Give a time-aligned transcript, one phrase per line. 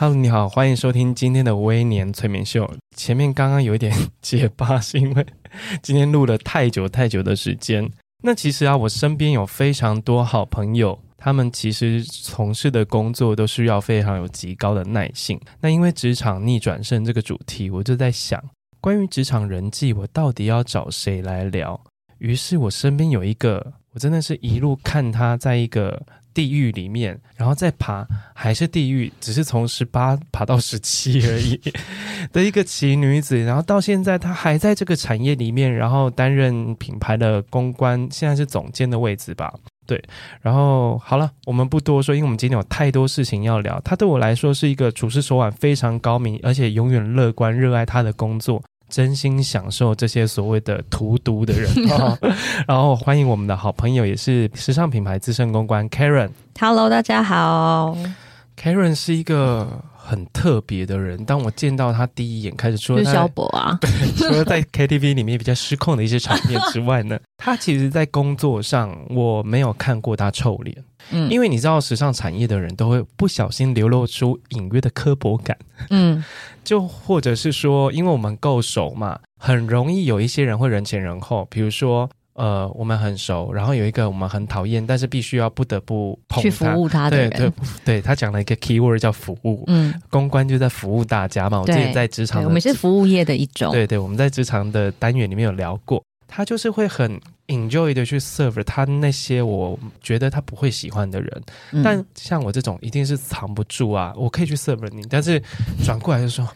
[0.00, 2.66] Hello，你好，欢迎收听今天的微年催眠秀。
[2.96, 5.26] 前面刚刚有一点 结巴，是因为
[5.82, 7.86] 今天录了太久太久的时间。
[8.22, 15.38] 那其实啊，我身边有非常多好朋友，他们其实从事的工作都需要非常有极高的耐性。
[15.60, 18.42] 那因为职场逆转胜这个主题，我就在想，
[18.80, 21.78] 关于职场人际，我到底要找谁来聊？
[22.16, 26.02] 于是我身边有一个，我真的是一路看他在一个。
[26.32, 31.60] 地狱里面，然后再爬，还是地狱，只是从十八爬到十七而已
[32.32, 39.52] 的一个奇女子，然后到现在她还在这个产业里面，然后担任品牌的公关，现在是总监的位置吧？
[39.86, 40.00] 对，
[40.40, 43.80] 然后好了，我们不多说，因为我们今天有太多事情要聊。
[43.80, 48.62] 她对我来说是一个处事手腕非常高明，而且永远乐观、热爱她的工作。
[48.90, 51.70] 真心享受这些所谓的荼毒的人，
[52.66, 56.30] 然后欢迎我们的好朋友，也是时尚品牌资深公关 Karen。
[56.58, 57.96] Hello，大家好。
[58.60, 61.24] Karen 是一个很特别的人。
[61.24, 70.76] 当我见到他第一眼，开始说他，萧伯啊， 对，除了在 KTV 里面比较失控的一些场面之外呢， 他其实在工作上我没有看过他臭脸。
[71.10, 75.56] 嗯，因为你知道，时尚产业的人都会不小心流露出隐约的刻薄感。
[75.88, 76.22] 嗯，
[76.62, 81.48] 就或者是说，因为我们够熟嘛，很容易有一些人会人前人后。
[81.50, 87.30] 比如说，呃，我们很熟，然后有一个我们很讨厌，但是必须要不得不碰去服务他的人。
[87.30, 87.52] 对对
[87.84, 89.64] 对，他讲了一个 keyword 叫服务。
[89.66, 91.60] 嗯，公关就在服务大家嘛。
[91.60, 93.72] 我之前在职场，我们是服务业的一种。
[93.72, 96.02] 对对，我们在职场的单元里面有聊过。
[96.32, 105.42] 他就是会很 enjoy 的去 serve 他那些我觉得他不会喜欢的人，嗯、但像我这种一定是藏不住啊，我可以去 serve 你，但是
[105.84, 106.46] 转过来就说，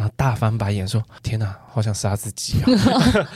[0.00, 2.64] 然后大翻白眼说：“天哪，好想杀自己啊！”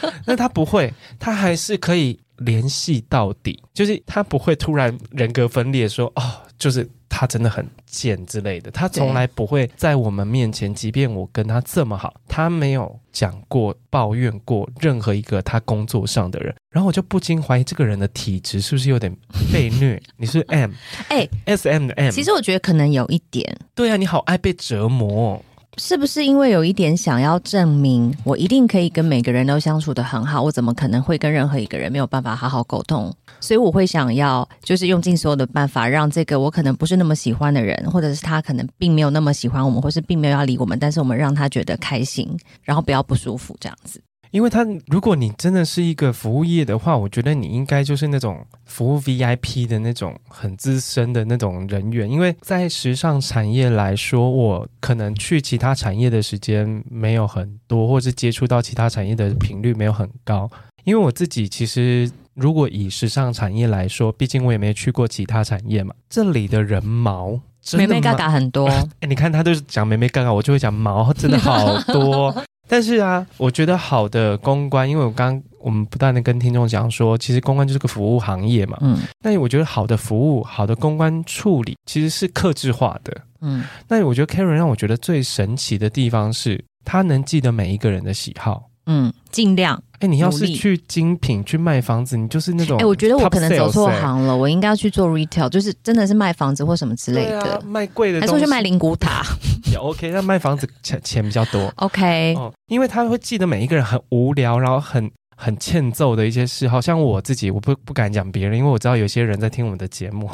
[0.25, 6.23] 那他不会，他还是可以联系到底，就是他不会突然人格分裂说：“哦，
[6.59, 19.17] 就是。”他真的很贱之类的，他从来不会在我们面前，即便我跟他这么好，他没有讲过抱怨过任何一个他工作上的人，然后我就不禁怀疑这个人的体质是不是有点
[19.53, 20.03] 被虐？
[20.17, 20.73] 你是 M
[21.07, 23.57] 哎、欸、S M 的 M，其实我觉得可能有一点。
[23.77, 25.41] 对啊，你好爱被折磨。
[25.77, 30.43] 是不是因为有一点想要证明我一定可以跟每个人都相处的很好？
[30.43, 33.13] 我怎么可能会跟任何一个人没有办法好好沟通？
[33.41, 44.01] 所以我会想要就是用尽所有的办法，让这个我可能不是那么喜欢的人，或者是他可能并没有那么喜欢我们，或是并没有要理我们，但是我们让他觉得开心，然后不要不舒服这样子。
[44.35, 52.11] 因为他，如果你真的是一个服务业的话，我觉得你应该就是那种服务 VIP 的那种很资深的那种人员。
[52.11, 60.51] 因为在时尚产业来说，我可能去其他产业的时间没有很多，或是接触到其他产业的频率没有很高。
[60.83, 67.41] 因为我自己其实，如果以时尚产业来说，毕竟我也没去过其他产业嘛，这里的人毛，
[67.75, 68.67] 眉眉角角很多。
[68.67, 72.35] 哎， 你看他都是讲眉眉嘎嘎，我就会讲毛，真的好多。
[72.67, 78.79] 但是啊，我觉得好的公关，因为我刚我们不断的跟听众讲说，其实公关就是个服务行业嘛。
[78.81, 78.99] 嗯。
[79.21, 83.17] 那我觉得好的服务、好的公关处理，其实是克制化的。
[83.41, 83.65] 嗯。
[83.89, 88.71] 那我觉得 Karen 让我觉得最神奇的地方是，他能记得每一个人的喜好。
[88.87, 89.83] 嗯，尽量。
[90.01, 92.79] 哎，你要是去精品去卖房子，你就是那种……
[92.79, 99.23] 哎，我觉得我可能走错行了，我应该要去做 retail，就是真的是卖房子或什么之类的，啊、卖贵的东西，还是去卖灵骨塔
[99.71, 100.11] 也 OK。
[100.11, 102.35] 那卖房子钱钱比较多，OK。
[102.37, 110.29] 哦，因为他会记得每一个人很无聊，然后很很欠揍的一些事，好像我自己，我不不敢讲别人，因为我知道有些人在听我们的节目，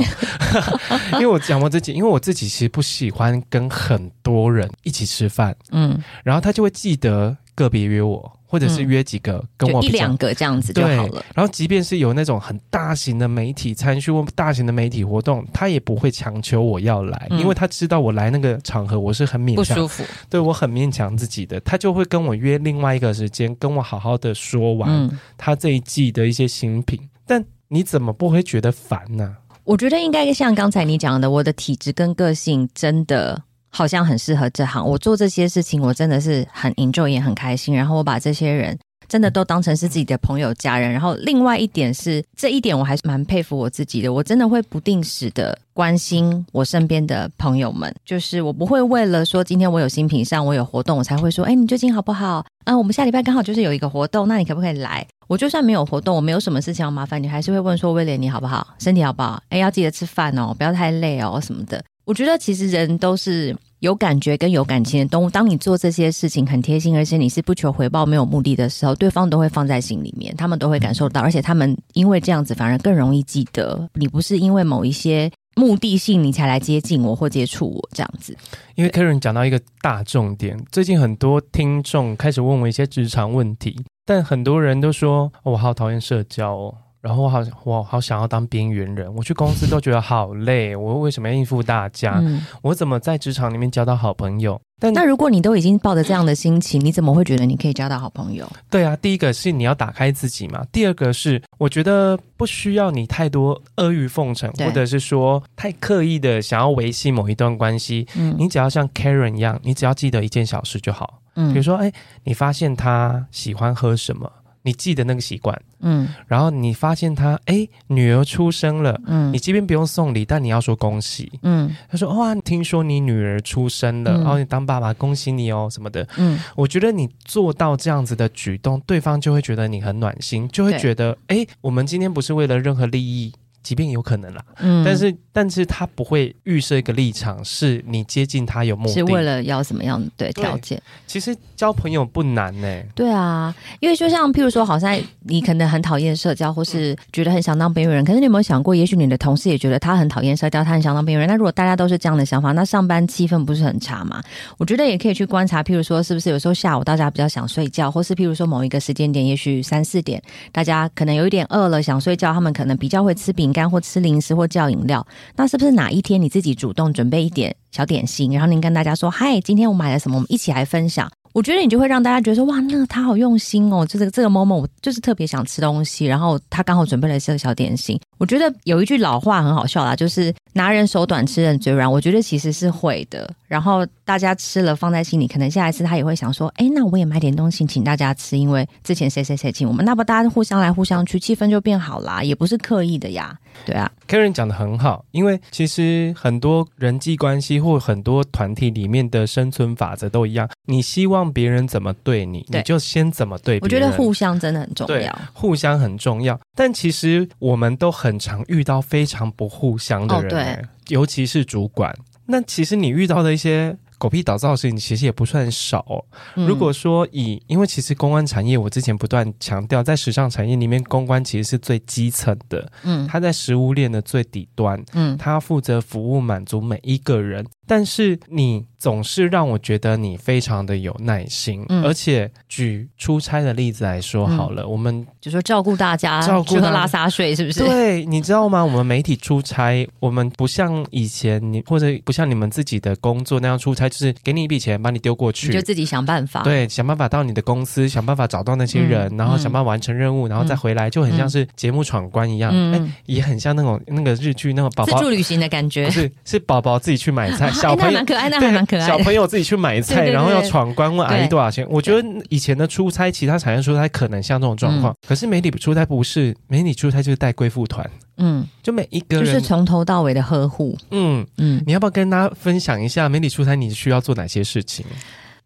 [1.15, 8.33] 因为我讲我自己，因为我自己其实不喜欢跟很多人一起吃饭，嗯，然后他就会记得个别约我。
[8.51, 11.25] 或者是约几个跟我、嗯、一两个这样子就好了。
[11.37, 20.03] 然后，即便是有那种很大型的媒体参与或大型的媒体活动，他也不会强求我要来，嗯、因为他知道我来那个场合我是很勉强，不舒服。
[20.29, 25.09] 对，我很勉强自己的，他就会跟我约另外一个时间，跟我好好的说完
[25.39, 26.99] 他这一季的一些新品。
[27.01, 29.37] 嗯、但你怎么不会觉得烦呢？
[29.63, 33.45] 我觉得应该像刚才你讲的，我的体质跟个性真的。
[33.71, 37.75] 好像很适合这行，我做这些事情，我真的是很 enjoy 也很开心。
[37.75, 38.79] 然后我把这些人
[39.09, 40.91] 真的都当成是自己的朋友、家人。
[40.93, 52.45] 然后另外一点是，这一点我还是蛮佩服我自己的，我真的会不定时的关心我身边的朋友们，就是我不会为了说今天我有新品上，我有活动，我才会说，哎，你最近好不好？
[52.65, 55.07] 啊，我们下礼拜刚好就是有一个活动，那你可不可以来？
[55.27, 58.67] 我就算没有活动，我没有什么事情要麻烦你，还是会问说，威廉你好不好？
[58.79, 59.41] 身体好不好？
[59.49, 61.83] 哎，要记得吃饭哦，不要太累哦什么的。
[62.11, 65.31] 我觉得其实人都是有感觉跟有感情的动物。
[65.31, 78.37] 当你做这些事情很贴心，而且你是不求回报、没有目的的时候，对方都会放在心里面，他们都会感受到，而且他们因为这样子反而更容易记得你不是因为某一些目的性你才来接近我或接触我这样子。
[78.75, 86.75] 因为 Karen 讲到一个大重点，最近很多听众开始问我一些职场问题，但很多人都说我好讨厌社交哦。
[87.01, 89.13] 然后我好，我好想要当边缘人。
[89.15, 92.19] 我去公司都觉得好累，我为什么要应付大家？
[92.21, 94.61] 嗯、我怎么在职场里面交到好朋友？
[94.79, 98.51] 但那如果你都已经抱着这样的心情，你怎么会觉得你可以交到好朋友？
[98.71, 100.65] 对啊，第一个是你要打开自己嘛。
[100.73, 108.07] 第二个是我觉得不需要你太多阿谀奉承，或者是说太刻意的想要维系某一段关系。
[108.17, 111.21] 嗯，你只要像 Karen 一样，你只要记得一件小事就好。
[111.37, 111.93] 嗯，比如说，哎，
[112.25, 114.31] 你发现他喜欢喝什么？
[114.63, 133.33] 你记得那个习惯，嗯，然后你发现他，哎，女儿出生了，嗯，你即便不用送礼，但你要说恭喜，嗯，他说哇，听说你女儿出生了，然后你当爸爸，恭喜你哦，什么的，嗯，我觉得你做到这样子的举动，对方就会觉得你很暖心，就会觉得，哎，我们今天不是为了任何利益。
[133.63, 140.81] 即便有可能啦，嗯，但是但是他不会预设一个立场，是你接近他有目的，是为了要什么样的对条件？
[141.07, 142.87] 其实交朋友不难呢、欸。
[142.95, 151.29] 对啊，因为就像譬如说，好像你可能很讨厌社交，或是觉得很想当边缘人，可是你有没有想过，也许你的同事也觉得他很讨厌社交，他很想当边缘人。
[151.29, 154.23] 那如果大家都是这样的想法，那上班气氛不是很差嘛？
[154.57, 164.31] 我觉得也可以去观察，譬如说，是不是有时候下午大家比较想睡觉，或是譬如说某一个时间点，也许三四点，大家可能有一点饿了想睡觉，他们可能比较会吃饼饼干或吃零食。
[164.31, 165.05] 或叫饮料，
[165.35, 170.17] 那是不是哪一天你自己主动准备一点小点心，然后您跟大家说：“嗨，今天我买了什么？
[170.17, 178.01] 我们一起来分享。”我觉得你就会让大家觉得说：“哇，那他好用心哦！”就是这个 moment，我就是特别想吃东西，然后他刚好准备了这个小点心。
[178.21, 181.91] 我觉得有一句老话很好笑啦，就是拿人手短，吃人嘴软。
[181.91, 183.29] 我觉得其实是会的。
[183.49, 193.37] 然后大家吃了放在心里，可能下一次他也会想说：“哎，那我也买点东西请大家吃，因为之前谁谁谁请我们，那不大家互相来互相去，气氛就变好啦，也不是刻意的呀。”
[193.67, 203.83] 对啊，Karen 讲的很好，因为其实很多人际关系或很多团体里面的生存法则都一样，你希望别人怎么对你，对你就先怎么对别人。
[203.85, 206.39] 我觉得互相真的很重要，互相很重要。
[206.55, 211.97] 但其实我们都很常遇到非常不互相的人，哦、对，尤其是主管。
[212.27, 213.77] 那其实你遇到的一些。
[214.01, 216.03] 狗屁倒灶的事情其实也不算少哦。
[216.35, 227.47] 如果说以，因为其实公关产业，我之前不断强调，在时尚产业里面，公关其实是最基层的，嗯，它在食物链的最底端，嗯，它负责服务满足每一个人。
[227.67, 237.61] 但是你总是让我觉得你非常的有耐心，嗯、而且举出差的例子来说好了，嗯、我们就说照顾大家，照顾拉撒睡是不是？
[237.61, 238.65] 对，你知道吗？
[238.65, 246.43] 我们媒体出差，我们不像以前你或者不像你们自己的工作那样出差，就是给你一笔钱，把你丢过去，你就自己想办法。
[246.43, 257.51] 对，想办法到你的公司，想办法找到那些人，嗯、然后想办法完成任务，嗯、然后再回来，就很像是节目闯关一样，哎、嗯，也很像那种那个日剧那种宝宝自助旅行的感觉，不是是宝宝自己去买菜。
[257.61, 258.87] 小朋友蛮可爱，那还蛮可爱。
[258.87, 261.67] 小朋友自己去买菜，然后要闯关，问阿姨多少钱。
[261.69, 267.89] 我觉得以前的出差，其他产业出差可能像这种状况，可是媒体出差不是，媒体出差就是带贵妇团。
[268.19, 270.77] 嗯，就每一个人就是从头到尾的呵护。
[270.91, 274.87] 嗯嗯，你要不要跟大家分享一下媒体出差你需要做哪些事情？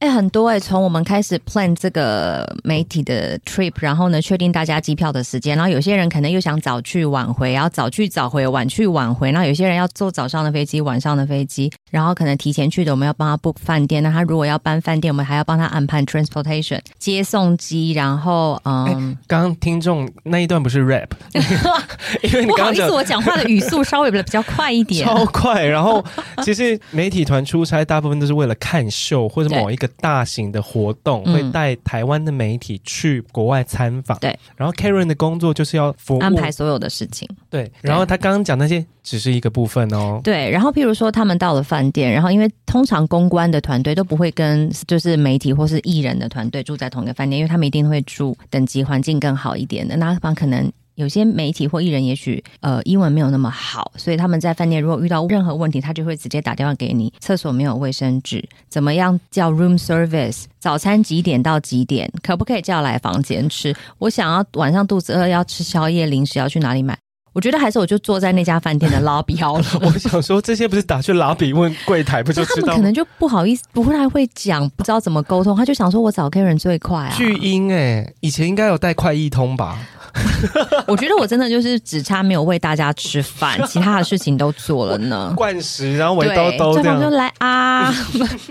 [0.00, 21.08] 哎，很多哎，从我们开始 plan 这个媒体的 trip，然后呢，确定大家机票的时间，然后有些人可能又想早去晚回，然后早去早回，晚去晚回，那有些人要坐早上的飞机，晚上的飞机，然后可能提前去的，我们要帮他 book 饭店，那他如果要搬饭店，我们还要帮他安排 transportation 接送机，然后嗯，刚刚听众那一段不是 rap，
[22.22, 26.04] 因为你刚刚不好意思，我讲话的语速稍微比较快一点， 超快，然后
[26.42, 29.83] 其实媒体团出差大部分都是为了看秀或者某一个。
[29.88, 34.38] 大型的活动会带台湾的媒体去国外参访，对。
[34.56, 37.70] 然后 Karen 的工作就是要服务安排所有的事情，对。
[37.80, 40.50] 然后他刚刚讲那些只是一个部分哦，对。
[40.50, 50.70] 然后譬如说他们到了饭店，然后因为通常公关的团队都不会跟就是媒体或是艺人的团队住在同一个饭店，因为他们一定会住等级环境更好一点的，那方可能。
[50.96, 57.12] 有些媒体或艺人也许呃英文没有那么好，所以他们在饭店如果遇到任何问题，他就会直接打电话给你。
[57.20, 60.44] 厕所没有卫生纸，怎么样叫 room service？
[60.60, 62.10] 早餐几点到几点？
[62.22, 63.74] 可不可以叫来房间吃？
[63.98, 66.96] 我想要晚上肚子饿要吃宵夜，零食要去哪里买？
[67.32, 69.64] 我觉得还是我就坐在那家饭店的 lobby 好了。
[69.82, 72.66] 我想说这些不是打去 lobby 问柜台不就知道？
[72.68, 75.56] 他们可能就不好意思，不太会讲，不知道怎么沟通。
[75.56, 77.12] 他就想说我找 Karen 最快啊。
[77.16, 79.76] 巨婴哎，以前应该有带快易通吧？
[80.86, 85.32] 我觉得我真的就是只差没有喂大家吃饭， 其他的事情都做了呢。
[85.36, 87.92] 灌食，然后围兜兜这样就来啊。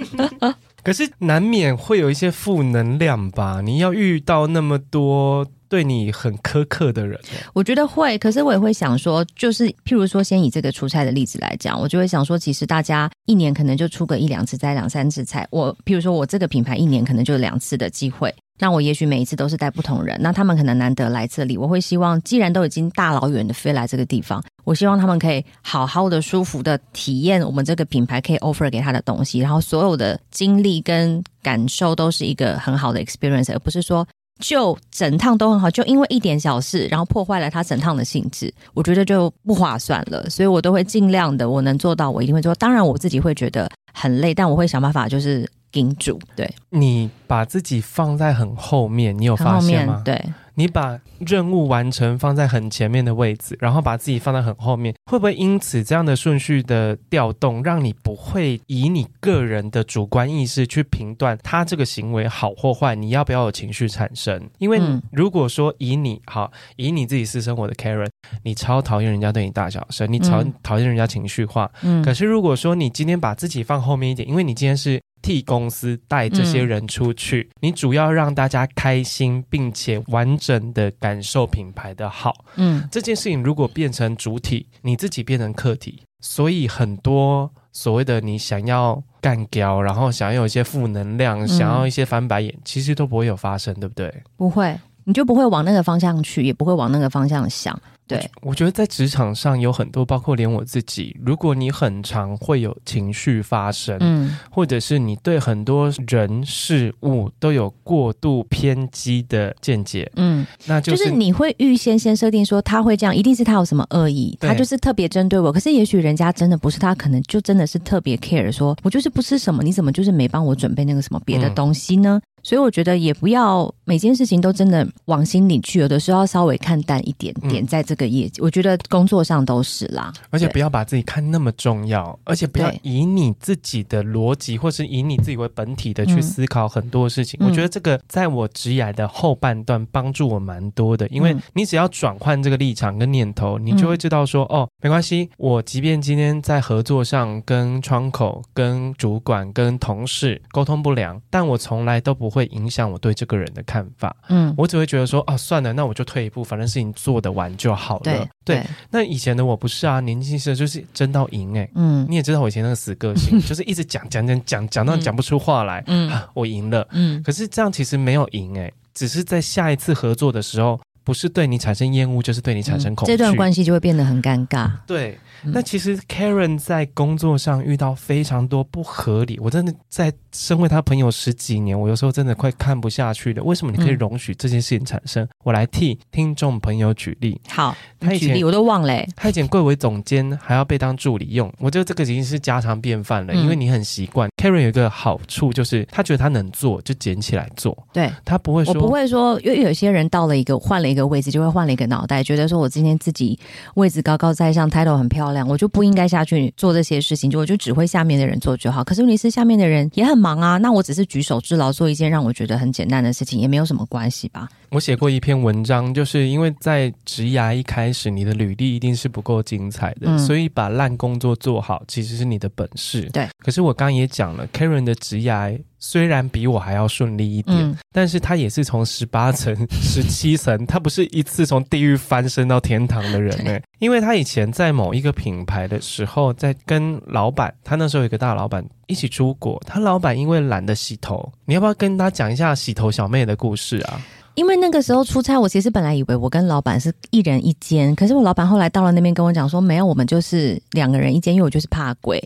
[0.84, 3.62] 可是难免会有一些负能量吧？
[3.64, 5.46] 你要遇到那么多。
[5.70, 7.20] 对你很苛刻的人，
[7.52, 8.16] 我觉得会。
[8.20, 15.44] 可是我也会想说，就是譬如说，先以这个出差的例子来讲，我就会想说，其实大家一年可能就出个一两次差，两三次差。
[15.50, 34.08] 我譬如说，我这个品牌一年可能就两次的机会，那我也许每一次都是带不同人，那他们可能难得来这里，我会希望，既然都已经大老远的飞来这个地方，我希望他们可以好好的、舒服的体验我们这个品牌可以 offer 给他的东西，然后所有的经历跟感受都是一个很好的 experience，而不是说。
[34.40, 40.28] 就整趟都很好，就因为一点小事，然后破坏了他整趟的兴致，我觉得就不划算了。
[40.28, 42.54] 所以我都会尽量的，我能做到，我一定会做。
[42.56, 46.18] 当然，我自己会觉得很累，但我会想办法，就是顶住。
[46.38, 50.02] 对，你把自己放在很后面，你有发现吗？
[50.06, 50.24] 对。
[50.56, 62.94] 你把任务完成放在很前面的位置，然后把自己放在很后面，会不会因此这样的顺序的调动，让你不会以你个人的主观意识去评断他这个行为好或坏？
[62.94, 64.48] 你要不要有情绪产生？
[64.60, 64.80] 因为
[65.12, 68.12] 如果说以你好，以你自己私生活的 Karen，
[68.44, 71.72] 你超讨厌人家对你大小声，你超讨厌人家情绪化。
[71.82, 72.04] 嗯。
[72.04, 75.02] 可是如果说你今天把自己放后面一点，因为你今天是。
[75.24, 82.46] 替公司带这些人出去，嗯，你主要让大家开心，并且完整的感受品牌的好。
[82.58, 94.14] 嗯，这件事情如果变成主体，你自己变成客体，所以很多所谓的你想要干掉，然后想要有一些负能量，嗯，想要一些翻白眼，其实都不会有发生，对不对？
[94.36, 97.82] 不会，你就不会往那个方向去，也不会往那个方向想。
[98.18, 115.52] 对，我觉得在职场上有很多，包括连我自己，如果你很常会有情绪发生，嗯，或者是你对很多人事物都有过度偏激的见解，嗯，那就是、就是、你会预先先设定说他会这样，一定是他有什么恶意，他就是特别针对我。
[115.52, 122.20] 可是也许人家真的不是，他可能就真的是特别 care，说我就是不吃什么，你怎么就是没帮我准备那个什么别的东西呢？
[122.24, 130.12] 嗯所以我觉得也不要每件事情都真的往心里去，有的时候要稍微看淡一点点，在这个业绩，我觉得工作上都是啦。
[130.30, 137.40] 而且不要把自己看那么重要，而且不要以你自己的逻辑或是以你自己为本体的去思考很多事情。
[137.44, 158.02] 我觉得这个在我职涯的后半段帮助我蛮多的，因为你只要转换这个立场跟念头，你就会知道说，哦，没关系，我即便今天在合作上跟窗口、跟主管、跟同事沟通不良，但我从来都不会影响我对这个人的看法，嗯，我只会觉得说，啊，算了，那我就退一步，反正事情做得完就好了。
[158.04, 175.18] 对，对，那以前的我不是啊，年轻时就是争到赢，哎，嗯，你也知道我以前那个死个性， 就是一直讲讲讲讲讲到讲不出话来，嗯，啊，我赢了，嗯，可是这样其实没有赢，哎，只是在下一次合作的时候，不是对你产生厌恶，就是对你产生恐惧，这段关系就会变得很尴尬，对。
[175.46, 183.44] 那其实 Karen 在工作上遇到非常多不合理，我真的在身为他朋友十几年，我有时候真的快看不下去了。
[183.44, 185.24] 为什么你可以容许这件事情产生？
[185.24, 187.40] 嗯、我来替听众朋友举例。
[187.50, 189.06] 好，他以前举例我都忘了。
[189.16, 193.34] 他以前贵为总监，还要被当助理用，我觉得这个已经是家常便饭了。
[193.34, 194.30] 嗯、因为你很习惯。
[194.44, 197.78] Karen 有一个好处就是，他觉得他能做就捡起来做。
[197.94, 203.40] 对，他不会说，我不会说，因为有些人到了一个换了一个位置，就会换了一个脑袋，觉得说我今天自己
[203.76, 208.84] 位置高高在上，title 很漂亮，我就不应该下去做这些事情，就我就指挥下面的人做就好。
[208.84, 214.50] 可是问题是下面的人也很忙啊，那我只是举手之劳做一件让我觉得很简单的事情，也没有什么关系吧。
[214.72, 223.08] 我写过一篇文章，就是因为在职涯一开始，你的履历一定是不够精彩的，嗯、所以把烂工作做好其实是你的本事。
[223.14, 223.30] 对。
[223.38, 233.60] 可是我刚刚也讲了，Karen 的职涯虽然比我还要顺利一点，嗯、但是他也是从十八层、 十七层，他不是一次从地狱翻身到天堂的人呢。
[233.80, 244.02] 因为他以前在某一个品牌的时候，在跟老板，他那时候有一个大老板一起出国，他老板因为懒得洗头，你要不要跟他讲一下洗头小妹的故事啊？
[244.36, 252.20] 因为那个时候出差，我其实本来以为我跟老板是一人一间，可是我老板后来到了那边跟我讲说，没有，我们就是两个人一间，因为我就是怕鬼。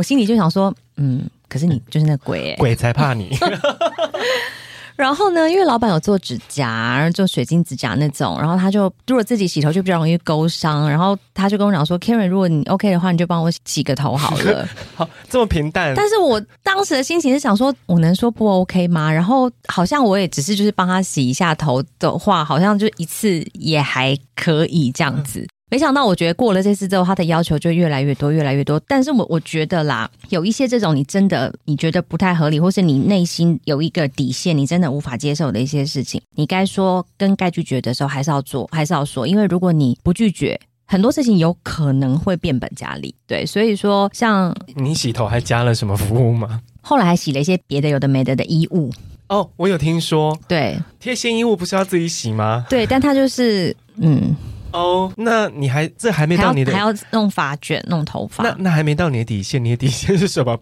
[0.00, 3.36] 我心里就想说，嗯，可是你就是那鬼、欸，鬼才怕你。
[4.96, 14.66] 然后呢，因为老板有做指甲，然后做水晶指甲那种，然后他就如果自己洗头就比较容易勾伤，然后他就跟我讲说，Karen，如果你 OK 的话，你就帮我洗个头好了。
[14.96, 15.92] 好，这么平淡。
[15.94, 19.12] 但是我当时的心情是想说，我能说不 OK 吗？
[19.12, 25.40] 然后好像我也只是就是帮他洗一下头的话，好像就一次也还可以这样子。
[25.40, 28.80] 嗯没想到，我觉得过了这次之后，他的要求就越来越多，越来越多。
[28.88, 39.24] 但是我我觉得啦，有一些这种你真的你觉得不太合理，或是你内心有一个底线，你真的无法接受的一些事情，你该说跟该拒绝的时候还是要做，还是要说。
[39.28, 43.14] 因为如果你不拒绝，很多事情有可能会变本加厉。
[43.28, 46.60] 对，所以说像你洗头还加了什么服务吗？
[46.80, 48.90] 后来还洗了一些别的有的没的的衣物。
[49.28, 52.66] 哦，我有听说，对，贴心衣物不是要自己洗吗？
[52.68, 54.34] 对，但他就是嗯。
[54.72, 60.58] 哦，oh, 那你还这还没到你的还要，还要弄发卷弄头发，那那还没到你的底线，你的底线是什么？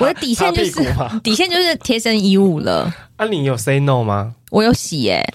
[0.00, 0.72] 我的底线就是
[1.22, 2.92] 底线就是贴身衣物了。
[3.16, 4.34] 啊，你有 say no 吗？
[4.50, 5.34] 我有洗耶、欸。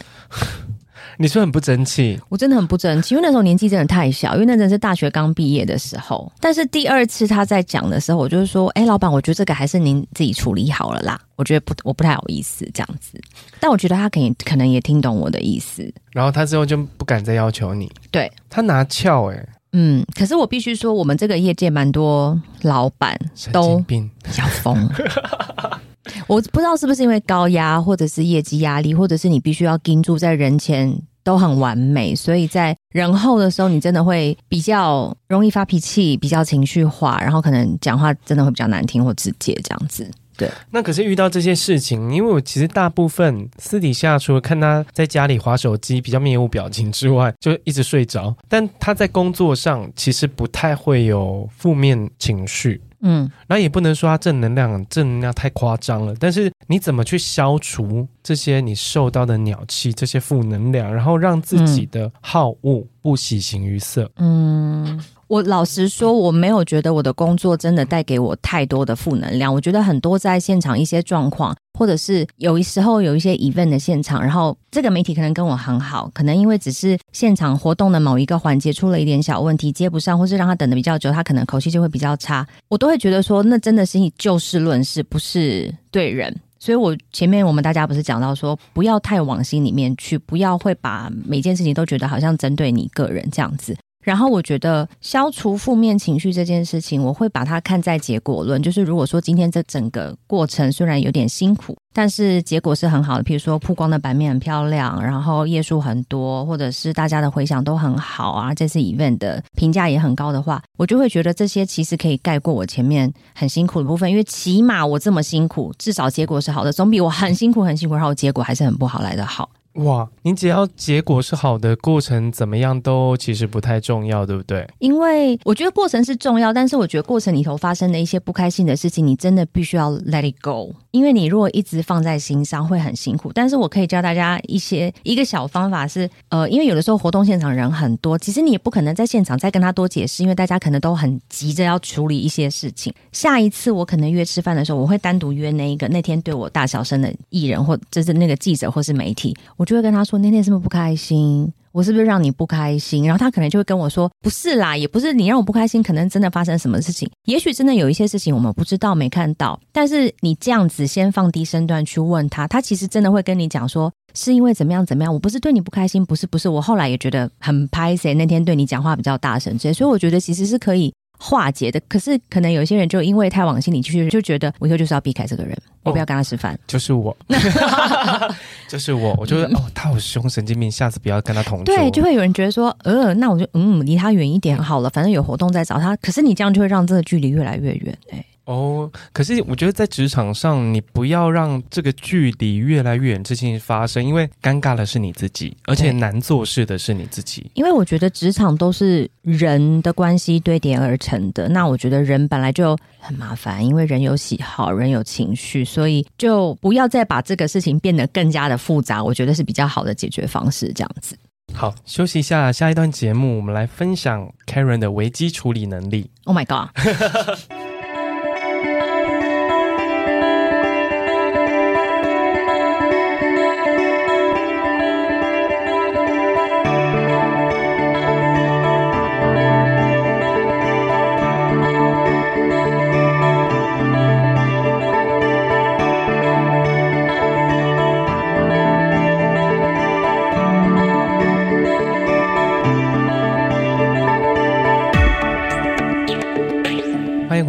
[1.22, 6.32] 你是很不争气，我真的很不争气，因为那时候年纪真的太小，因为那阵是大学刚毕业的时候。
[6.40, 11.20] 但是第二次他在讲的时候，我就是说，哎，老板，我觉得这个还是您自己处理好了啦。
[11.36, 13.20] 我觉得不，我不太好意思这样子。
[13.60, 15.94] 但我觉得他可以，可能也听懂我的意思。
[16.14, 17.92] 然后他之后就不敢再要求你。
[18.10, 19.50] 对，他拿翘哎、欸。
[19.74, 23.20] 嗯，可是我必须说，我们这个业界蛮多老板
[23.52, 24.90] 都比较疯。
[26.28, 30.96] 我不知道是不是因为高压，或者是业绩压力，或者是你必须要盯住在人前。
[31.22, 40.10] 都很完美，所以在人后的时候，你真的会比较容易发脾气，比较情绪化，然后可能讲话真的会比较难听或直接这样子。
[40.36, 52.82] 对，那可是遇到这些事情，因为我其实大部分私底下除了看他在家里划手机比较面无表情之外，就一直睡着，但他在工作上其实不太会有负面情绪。
[53.02, 56.14] 嗯，那也不能说他正能量，正能量太夸张了。
[56.20, 64.10] 但是你怎么去消除这些你受到的鸟气，这些负能量，然后让自己的好恶不喜形于色？
[64.18, 65.00] 嗯。
[65.28, 69.54] 我老实说，我没有觉得我的工作真的带给我太多的负能量。
[69.54, 82.46] 我觉得很多在现场一些状况，或者是有一时候有一些 event 的现场，然后这个媒体可能跟我很好，可能因为只是现场活动的某一个环节出了一点小问题，接不上，或是让他等得比较久，他可能口气就会比较差。
[82.68, 86.36] 我都会觉得说，那真的是以就事论事，不是对人。
[86.60, 93.74] 所以我前面我们大家不是讲到说，不要太往心里面去，不要会把每件事情都觉得好像针对你个人这样子。
[94.04, 98.62] 然后我觉得消除负面情绪这件事情，我会把它看在结果论。
[98.62, 119.50] 就是如果说今天这整个过程虽然有点辛苦，但是结果是很好的，比如说曝光的版面很漂亮，然后页数很多，或者是大家的回响都很好啊，这次 event 的评价也很高的话，我就会觉得这些其实可以盖过我前面很辛苦的部分，因为起码我这么辛苦，至少结果是好的，总比我很辛苦很辛苦，然后结果还是很不好来得好。
[119.84, 124.68] 哇，你只要结果是好的，过程怎么样都其实不太重要，对不对？
[124.80, 130.74] 因为我觉得过程是重要，但是我觉得过程里头发生的一些不开心的事情，你真的必须要 let it go。
[130.92, 133.32] 因为你如果一直放在心上，会很辛苦。
[133.34, 142.94] 但是我可以教大家一些一个小方法是，呃，因为有的时候活动现场人很多，其实你也不可能在现场再跟他多解释，因为大家可能都很急着要处理一些事情。
[143.12, 151.54] 下一次我可能约吃饭的时候，我会单独约那一个那天对我大小声的艺人，或就是那个记者或是媒体，我就会跟他说：“那天是不是不开心？
[151.72, 157.08] 我是不是让你不开心？”然后他可能就会跟我说：“不是啦，也不是你让我不开心，可能真的发生什么事情。
[157.26, 159.60] 也许真的有一些事情我们不知道、没看到。
[159.72, 165.14] 但是你这样子先放低身段去问他，他其实真的会跟你讲说，是因为怎么样怎么样。
[165.14, 166.50] 我不是对你不开心，不是不是。
[166.50, 176.58] 我后来也觉得很拍谢，那天对你讲话比较大声，些，所以我觉得其实是可以。”化解的，可是可能有些人就因为太往心里去，就觉得我以后就是要避开这个人，我不要跟他吃饭。
[176.66, 177.16] 就是我，
[178.70, 181.76] 就是我，我就是哦，他好凶，神经病，下次不要跟他同桌。
[181.76, 185.96] 对，就会有人觉得说，呃，那我就嗯，离他远一点好了，反正有活动再找他。
[185.98, 188.26] 可是你这样就会让这个距离越来越远，哎。
[188.50, 197.52] 哦，可是我觉得在职场上，你不要让这个距离越来越远，这件事发生，因为尴尬的是你自己，而且难做事的是你自己。
[197.54, 209.04] 因为我觉得职场都是人的关系堆叠而成的，那我觉得人本来就很麻烦，因为人有喜好，人有情绪，所以就不要再把这个事情变得更加的复杂。
[209.04, 211.16] 我觉得是比较好的解决方式，这样子。
[211.54, 216.10] 好，休息一下，下一段节目我们来分享 Karen 的危机处理能力。
[216.26, 216.70] Oh my god！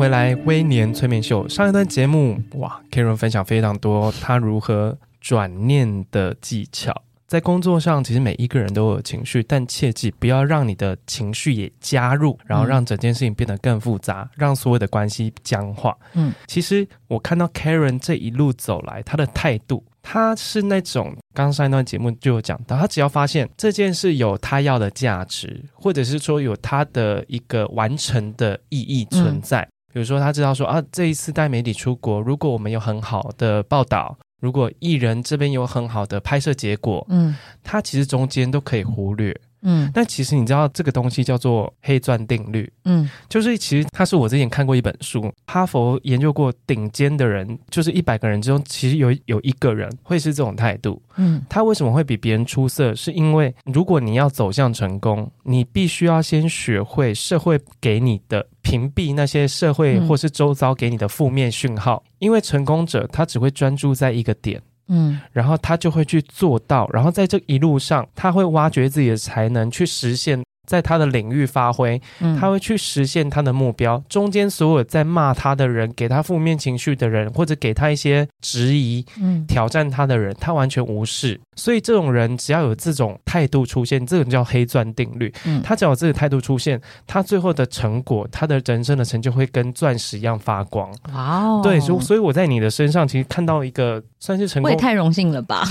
[0.08, 1.48] 来威廉催眠秀。
[1.48, 7.02] 上一段节目，哇，Karen 分享非常多他如何转念的技巧。
[7.26, 15.96] 在工作上，其实每一个人都有情绪，但切记不要让你的情绪也加入，然后让整件事情变得更复杂，让所有的关系僵化。
[16.14, 34.16] 嗯，其实我看到 Karen 这一路走来，他的态度，他是那种刚上一段节目就有讲到，他只要发现这件事有他要的价值，或者是说有他的一个完成的意义存在，嗯、比如说他知道说啊，这一次带媒体出国，如果我们有很好的报道。
[34.40, 39.38] 如果艺人这边有很好的拍摄结果，嗯，他其实中间都可以忽略。
[39.62, 52.94] 嗯，但其实你知道这个东西叫做黑钻定律，嗯，就是其实它是我之前看过一本书，哈佛研究过顶尖的人，就是一百个人之中，其实有有一个人会是这种态度，嗯，他为什么会比别人出色？
[52.94, 64.60] 是因为如果你要走向成功，你必须要先学会社会给你的屏蔽那些社会或是周遭给你的负面讯号，因为成功者他只会专注在一个点。
[64.90, 70.42] 嗯，然后他就会去做到，然后在这一路上，他会挖掘自己的才能，去实现。
[70.70, 72.00] 在他的领域发挥，
[72.38, 73.96] 他会去实现他的目标。
[73.96, 81.40] 嗯、中间所有在骂他的人、给他负面情绪的人，或者给他一些质疑、嗯、挑战他的人，他完全无视。
[81.56, 85.34] 所以这种人只要有这种态度出现，这种叫黑钻定律。
[85.44, 90.88] 嗯、他只要有这个态度出现，他最后的成果，他的人生的成就会跟钻石一样发光。
[91.12, 91.60] 哇哦！
[91.64, 95.64] 对，所所以我在你的身上其实看到一个算是成功，我也太荣幸了吧？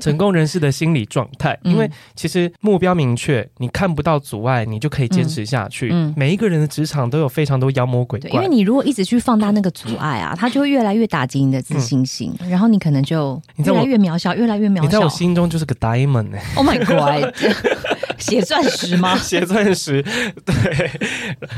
[0.00, 4.19] 成功人士的心理状态，因为其实目标明确，你看不到。
[4.20, 5.88] 阻碍你就可以坚持下去。
[5.92, 8.30] 嗯，嗯，每一个人的职场都有非常多妖魔鬼怪。
[8.30, 14.82] 因为你如果一直去放大那个阻碍啊，它就会越来越打击你的自信心，嗯、然后你可能就越来越渺小，越来越渺小。
[14.82, 17.34] 你在我心中就是个 diamond 哎！Oh my god！
[18.20, 19.16] 血钻石吗？
[19.18, 20.02] 写钻石，
[20.44, 20.90] 对。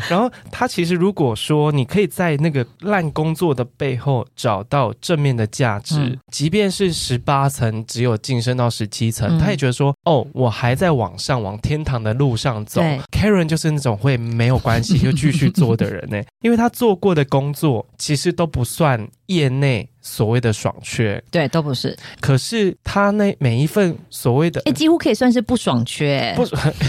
[0.09, 12.81] 然后他其实如果说你可以在那个烂工作的背后找到正面的价值，嗯、即便是十八层只有晋升到十七层，嗯、他也觉得说哦，我还在往上往天堂的路上走。
[13.11, 19.88] Karen 就是那种会没有关系就继续做的人呢，因为他做过的工作其实都不算业内。
[20.04, 21.96] 所谓的爽缺，对，都不是。
[22.20, 26.44] 可是他那每一份所谓的，哎，几乎可以算是不爽缺，不，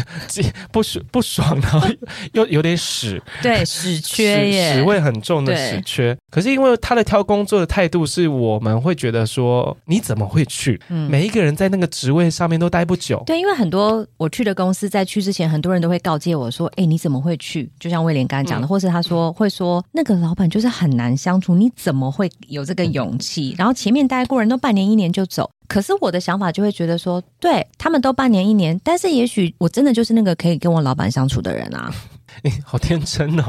[0.74, 1.88] 不爽不爽，然后
[2.32, 6.18] 又有点屎，对，屎缺耶，屎味很重的屎缺。
[6.32, 10.82] 可是因为他的挑工作的态度，是我们会觉得说，你怎么会去？
[10.90, 13.22] 嗯，每一个人在那个职位上面都待不久。
[13.28, 17.72] 对，因为很多我去的公司在去之前，很多人都会告诫我说，哎，你怎么会去？
[17.80, 23.18] 就像威廉刚刚讲的，嗯、或是他说会说那个老板就是很难相处，你怎么会有这个勇？
[23.20, 31.94] 气，然后前面待过人都半年一年就走，可是我的想法就会觉得说，对他们都半年一年，但是也许我真的就是那个可以跟我老板相处的人啊！
[32.42, 33.44] 你好天真哦，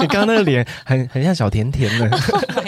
[0.00, 2.10] 你刚刚那个脸很很像小甜甜的。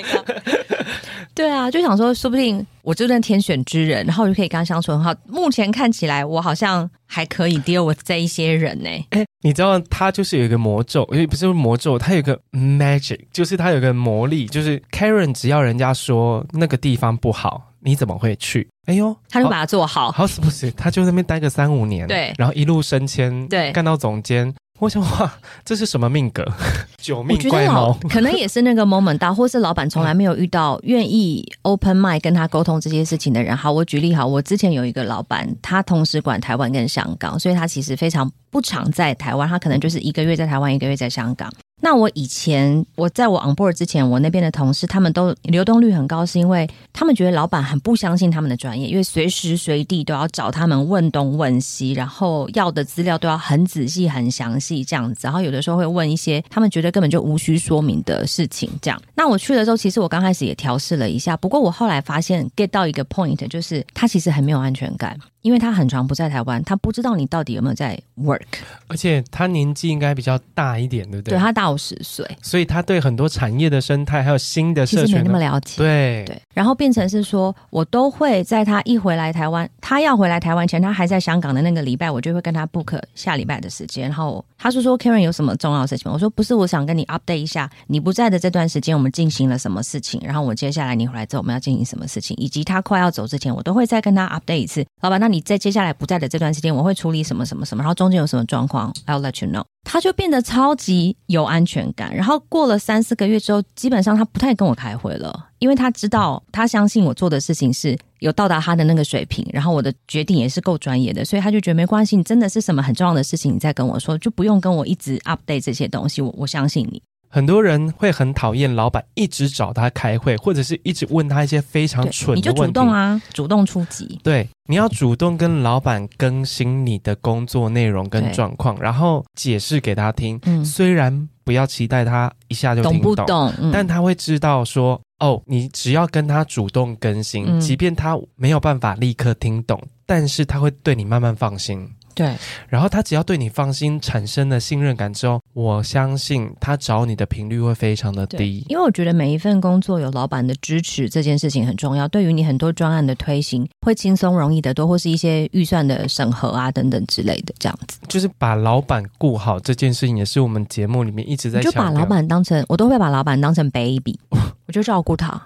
[1.36, 5.14] 对啊，就想说，说不定我就算天选之人，然后我就可以跟他相处很好。
[5.28, 8.88] 目前看起来，我好像还可以 deal with 这一些人呢。
[9.10, 18.66] 哎，你知道他就是有一个魔咒，因为不是魔咒，他有一个 magic，就是他有个魔力，就是 Karen 只要人家说那个地方不好，你怎么会去？
[18.86, 24.54] 哎呦，他就把它做好，好死不死，他就在那边待个三五年，对，然后一路升迁，对，干到总监。
[24.78, 25.32] 我想哇，
[25.64, 26.44] 这是什么命格？
[26.98, 33.56] 九命怪猫，可能也是那个 moment 到，或是老板从来没有遇到愿意 open mind 跟他沟通这些事情的人。
[33.56, 41.50] 好，我举例好，我之前有一个老板，他同时管台湾跟香港，所以他其实非常不常在台湾，他可能就是一个月在台湾，一个月在香港。
[41.82, 58.70] 那我以前我在我 on board 之前，我那边的同事他们都流动率很高，是因为他们觉得老板很不相信他们的专业，因为随时随地都要找他们问东问西，然后要的资料都要很仔细、很详细这样子，然后有的时候会问一些他们觉得根本就无需说明的事情。
[58.80, 65.16] 这样，那我去的时候，其实我刚开始也调试了一下，不过我后来发现 get 到一个 point，就是他其实很没有安全感。
[65.42, 68.40] 因为他很长不在台湾，他不知道你到底有没有在 work，
[68.88, 71.34] 而且他年纪应该比较大一点，对不对？
[71.34, 75.76] 对，他大我十岁，所以他对很多产业的生态还有新的社群没那么了解。
[75.78, 84.08] 对对，然后变成是说，我都会在他一回来台湾，他要回来台湾前，他还在香港的那个礼拜，我就会跟他 book 下礼拜的时间。
[84.08, 86.10] 然后他是说，Karen 有什么重要的事情？
[86.10, 94.84] 我说不是，我想跟你 update 一下，你不在的这段时间我们进行了什么事情，然后我接下来你回来之后我们要进行什么事情，以及他快要走之前，我都会再跟他 update 一次。
[95.02, 99.64] 老板，那你在接下来不在的这段时间，我会处理什么什么什么，然后中间有什么状况，I'll let you know。
[99.84, 117.00] 他就变得超级有安全感，然后过了三四个月之后，基本上他不太跟我开会了，因为他知道，他相信我做的事情是有到达他的那个水平，然后我的决定也是够专业的，所以他就觉得没关系，你真的是什么很重要的事情，你再跟我说，就不用跟我一直 update 这些东西，我我相信你。
[117.28, 122.48] 很多人会很讨厌老板一直找他开会，或者是一直问他一些非常蠢的问题。
[122.48, 124.18] 你就主动啊，主动出击。
[124.22, 130.38] 对，你要主动跟老板更新你的工作内容跟状况，然后解释给他听。
[130.44, 133.52] 嗯，虽然不要期待他一下就听懂，懂不懂？
[133.60, 141.88] 嗯，但他会知道说，哦，你只要跟他主动更新，嗯，即便他没有办法立刻听懂，但是他会对你慢慢放心。
[142.16, 142.34] 对，
[142.66, 148.64] 然后他只要对你放心，产生了信任感之后，我相信他找你的频率会非常的低。
[148.70, 157.98] 因为我觉得每一份工作有老板的支持这件事情很重要，对于你很多专案的推行会轻松容易的多，或是一些预算的审核啊等等之类的，这样子。
[158.08, 161.70] 就是把老板顾好这件事情，也是我们节目里面一直在讲。
[161.70, 164.18] 就把老板当成，我都会把老板当成 baby，
[164.66, 165.40] 我就照顾他。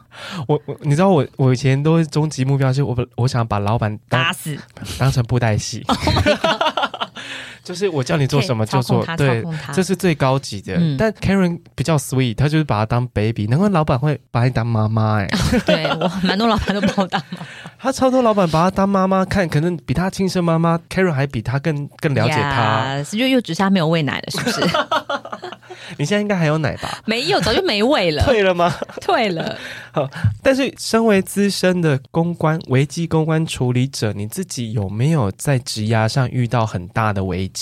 [0.49, 4.57] 我我你知道我我以前都终极目标是我我想把老板打死，
[4.99, 5.85] 当成布袋戏。
[5.93, 7.11] Oh
[7.71, 10.75] 就是我叫你做什么就做，对，这是最高级的。
[10.75, 13.47] 嗯、但 Karen 比较 sweet，他就是把他当 baby。
[13.47, 15.29] 难怪老板会把你当妈妈哎。
[15.65, 17.47] 对，我蛮多老板都把我当妈妈。
[17.79, 23.01] 他超多老板把他当妈妈看，可能比他亲生妈妈 Karen 还比他更更了解他。
[23.05, 24.61] 是就又只是他没有喂奶了，是不是？
[25.97, 26.99] 你现在应该还有奶吧？
[27.05, 28.25] 没有，早就没喂了。
[28.25, 28.75] 退了吗？
[29.01, 29.57] 退了。
[29.93, 30.09] 好，
[30.43, 37.60] 但是身为资深的公关危机公关处理者，你自己有没有在职涯上遇到很大的危机？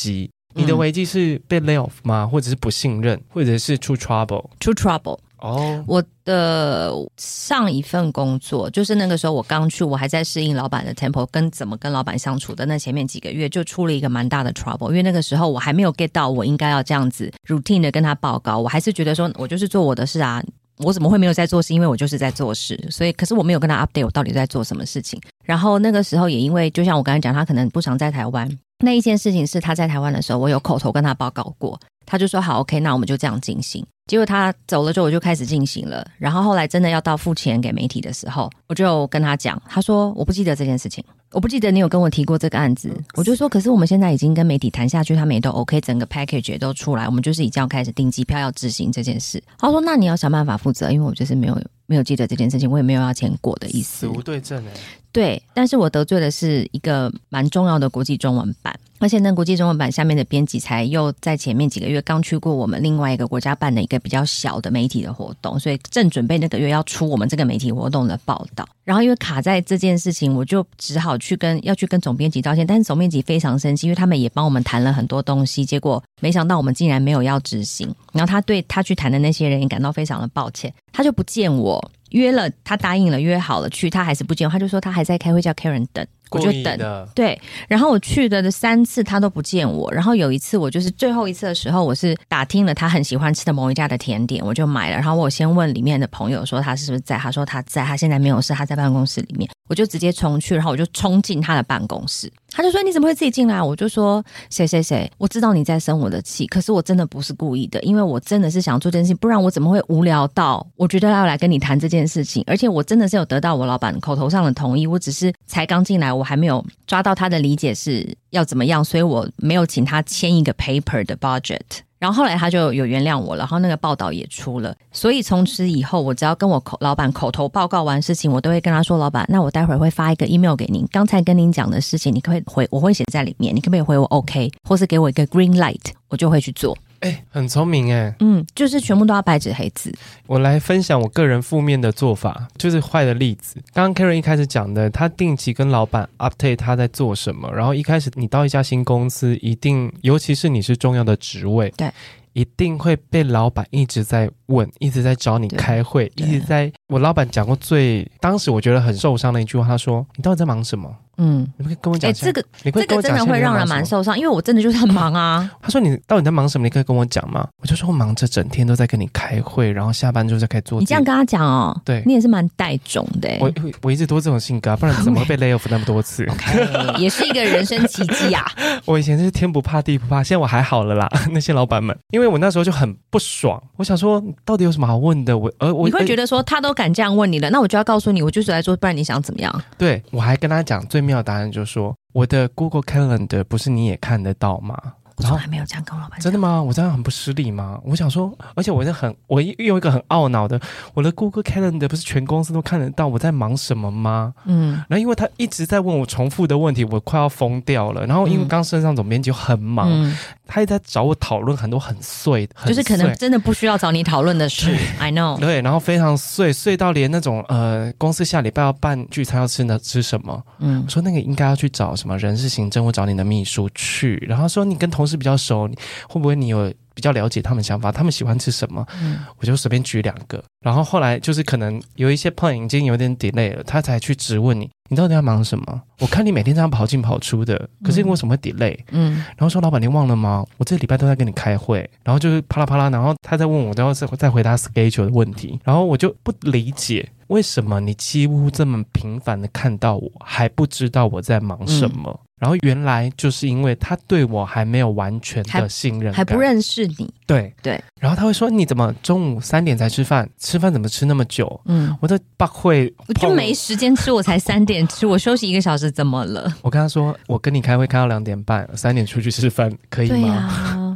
[0.54, 2.26] 你的危机是被 lay off 吗？
[2.26, 4.44] 或者是不信任，或者是出 trouble？
[4.60, 5.18] 出 trouble。
[5.40, 6.00] 哦，oh.
[6.00, 12.66] 我的上一份工作就是那个时候我刚去，我还在适应老板的 tempo，跟怎么跟老板相处的。
[12.66, 20.42] 那前面几个月就出了一个蛮大的 trouble，因为那个时候我还没有 get 到我应该要这样子 routine 的跟他报告，我还是觉得说我就是做我的事啊，
[20.78, 21.72] 我怎么会没有在做事？
[21.72, 25.20] 因为我就是在做事，所以可是我没有跟他 update 我到底在做什么事情。
[25.44, 28.50] 然后那个时候也因为就像我刚才讲，他可能不常在台湾，
[28.84, 33.84] 那一件事情是他在台湾的时候，我有口头跟他报告过，他就说好 OK，那我们就这样进行。
[34.06, 36.02] 结果他走了之后，我就开始进行了。
[36.16, 42.90] 然后后来真的要到付钱给媒体的时候，我就跟他讲，他说我不记得这件事情，我不记得你有跟我提过这个案子。
[43.16, 49.42] 我就说，可是我们现在已经跟媒体谈下去，他们也都 OK，整个 package 也都出来，我们就是已经要开始订机票要执行这件事。
[49.58, 54.06] 他说，那你要想办法负责，因为我就是没有没有记得这件事情，我也没有要钱过的意思。
[54.06, 54.70] 死无对证哎。
[55.12, 81.90] 对，但是我得罪的是一个蛮重要的国际中文版，而且那国际中文版下面的编辑才又在前面几个月刚去过我们另外一个国家办的一个比较小的媒体的活动，所以正准备那个月要出我们这个媒体活动的报道，然后因为卡在这件事情，我就只好去跟要去跟总编辑道歉，但是总编辑非常生气，因为他们也帮我们谈了很多东西，结果没想到我们竟然没有要执行，然后他对他去谈的那些人也感到非常的抱歉，他就不见我。
[82.10, 87.08] 约了，他答应了，约好了去，他还是不见，他就说他还在开会，叫 Karen 等，我就等。
[87.14, 94.96] 对，然后我去的三次他都不见我，然后有一次我就是最后一次的时候，我是打听了他很喜欢吃的某一家的甜点，我就买了。
[94.96, 99.48] 然后我先问里面的朋友说他是不是在，他说他在，他现在没有事，他在办公室里面。
[99.68, 102.32] 我就直接冲去，然后我就冲进他的办公室。
[102.50, 112.42] 他就说：“你怎么会自己进来？”我就说：“谁谁谁，我知道你在生我的气，可是我真的不是故意的，因为我真的是想做这件事情，不然我怎么会无聊到我觉得要来跟你谈这件事情？
[112.46, 121.58] 而且我真的是有得到我老板口头上的同意，我只是才刚进来，我还没有抓到他的理解是要怎么样，所以我没有请他签一个 paper 的 budget。”
[121.98, 132.68] 然后后来他就有原谅我了，然后那个报道也出了，所以从此以后，我只要跟我口老板口头报告完事情，我都会跟他说：“老板，那我待会儿会发一个 email 给您，刚才跟您讲的事情，你可不可以回？
[132.70, 139.92] 我会写在里面，你可不可以回我 OK，或是给我一个 green light，我就会去做。”哎、欸，很聪明哎，嗯，就是全部都要白纸黑字。
[140.26, 143.56] 我来分享我个人负面的做法，就是坏的例子。
[143.72, 151.90] 刚刚 Karen 一开始讲的，他定期跟老板 update 他在做什么，然后一开始你到一家新公司，一定，尤其是你是重要的职位，对。
[152.34, 156.70] 一定会被老板一直在问，一直在找你开会，一直在。
[156.88, 162.08] 我老板讲过最当时我觉得很受伤的一句话，他说：“你到底在忙什么？”嗯，你可以跟我讲。
[162.08, 165.50] 哎，这个这个真的会让人蛮受伤，因为我真的就是很忙啊。
[165.60, 166.64] 他说：“你到底在忙什么？
[166.64, 173.28] 你可以跟我讲吗？”我就说：“我忙着整天都在跟你开会，然后下班之后再开始做。”你这样跟他讲哦，对，你也是蛮带种的。
[173.40, 178.46] 我我一直都这种性格，啊不然怎么会被 lay off 那么多次？Okay, 也是一个人生奇迹啊！
[178.86, 181.08] 我以前是天不怕地不怕，现在我还好了啦。
[181.32, 185.36] 那些老板们，因为我那时候就很不爽，我想说到底有什么好问的？
[185.36, 189.62] 我而我你会觉得说他都敢这样问你了，那我就要告诉你，我就是来说，不然你想怎么样？
[189.76, 191.92] 对，我还跟他讲最妙的答案，就是说。
[192.14, 194.76] 我的 Google Calendar 不是你也看得到吗？
[195.18, 196.24] 我从来没有这样跟我老板讲。
[196.24, 196.62] 真的吗？
[196.62, 197.78] 我这样很不失礼吗？
[197.84, 200.60] 我想说，而且我是很，我用一个很懊恼的，
[200.94, 204.32] 我的 Google Calendar 不是全公司都看得到我在忙什么吗？
[204.44, 208.06] 嗯，然后因为他一直在问我重复的问题，我快要疯掉了。
[208.06, 214.76] 然后因为刚升上总编辑很忙，嗯、他一直在找我讨论很多很碎，很碎，就是可能真的不需要找你讨论的事。
[215.00, 215.38] I know。
[215.38, 220.42] 对，然后非常碎，碎到连那种呃，公司下礼拜要办聚餐要吃呢，吃什么？
[220.58, 224.16] 嗯，我说那个应该要去找什么人事行政，或找你的秘书去。
[224.28, 225.68] 然后说你跟同事比较熟，
[226.08, 227.92] 会不会你有比较了解他们想法？
[227.92, 228.84] 他们喜欢吃什么？
[229.00, 230.42] 嗯，我就随便举两个。
[230.60, 235.82] 然后后来就是可能有一些 plan 已经有点 delay 了，他才去质问你，你到底要忙什么？
[236.00, 238.76] 我看你每天这样跑进跑出的，可是为什么会 delay？
[238.90, 240.44] 嗯，然后说老板你忘了吗？
[240.56, 252.20] 我这礼拜都在跟你开会，然后就是啪啦啪啦，然后他在问我，然后再再回答 schedule 的问题，然后我就不理解为什么你几乎这么频繁的看到我还不知道我在忙什么。
[252.40, 257.12] 嗯然后原来就是因为他对我还没有完全的信任，还不认识你。
[257.26, 257.82] 对对。
[258.00, 260.28] 然后他会说：“你怎么中午三点才吃饭？
[260.38, 266.50] 吃饭怎么吃那么久？”嗯，我的爸会，我就没时间吃，我才三点吃，我休息一个小时，怎么了？
[266.62, 270.86] 我跟他说：“我跟你开会开到两点半，三点出去吃饭，可以吗？”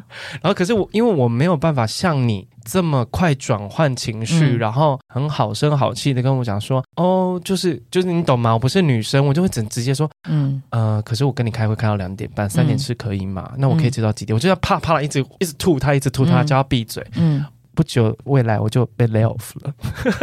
[0.41, 2.47] 然后可是我因为我没有办法像你。
[2.65, 8.53] 这么快转换情绪，嗯、然后很好声好气的跟我讲说：“哦，就是就是你懂吗？
[8.53, 13.51] 我不是女生，我就会直直接说，嗯呃，可是我跟你开会开到两点半，三点吃可以吗？
[13.55, 14.33] 嗯、那我可以直到几点？
[14.33, 17.05] 嗯、我就要啪啪啦，一直一直吐他，一直吐他，叫他闭嘴。
[17.17, 19.73] 嗯”嗯不久未来我就被 lay off 了。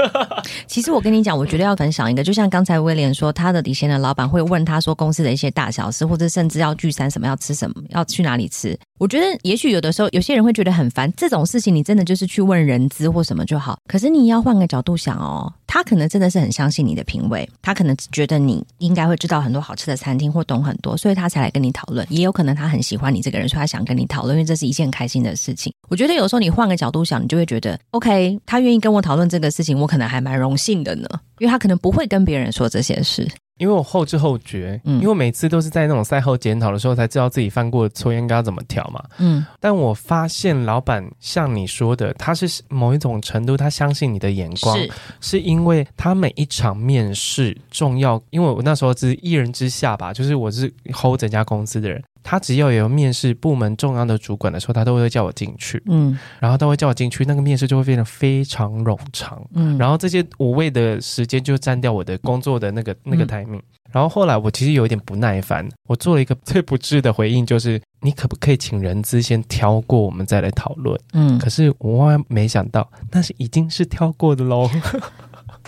[0.68, 8.78] 其实我跟你讲，我觉得要分享一个，就像刚才威廉说，他的底下的老板会问他说公司的一些大小事，或者甚至要聚餐什么，要吃什么，要去哪里吃。
[9.00, 13.78] 我觉得也许有的时候有些人会觉得很烦，这种事情你真的就是去问人资或什么就好。
[13.88, 22.04] 可是你要换个角度想哦，他可能真的是很相信你的品味，他可能觉得你应该会知道很多好吃的餐厅或懂很多，所以他才来跟你讨论。
[22.10, 25.72] 也有可能他很喜欢你这个人，所以他想跟你讨论，因为这是一件开心的事情。
[25.88, 33.30] 我觉得有时候你换个角度想，你就会觉得，OK，他愿意跟我讨论这个事情，我可能还蛮荣幸的呢，因为他可能不会跟别人说这些事。
[33.60, 44.92] 因为我后知后觉，嗯，因为我每次都是在那种赛后检讨的时候才知道自己犯过的错应该要怎么调嘛，嗯，但我发现老板像你说的，他是某一种程度，他相信你的眼光，是，
[45.22, 52.02] 是因为他每一场面试重要，因为我那时候只是一人之下吧，就是我是 hold 整家公司的人。
[52.24, 74.70] 他只要有面试部门重要的主管的时候，他都会叫我进去，嗯，然后他会叫我进去，那个面试就会变得非常冗长，嗯，然后这些无谓的时间就占掉我的工作的那个那个 timing，嗯，然后后来我其实有一点不耐烦，我做了一个最不智的回应，就是你可不可以请人资先挑过，我们再来讨论，嗯，可是我万万没想到，那是已经是挑过的喽，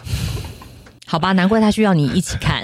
[1.08, 2.62] 好吧，难怪他需要你一起看。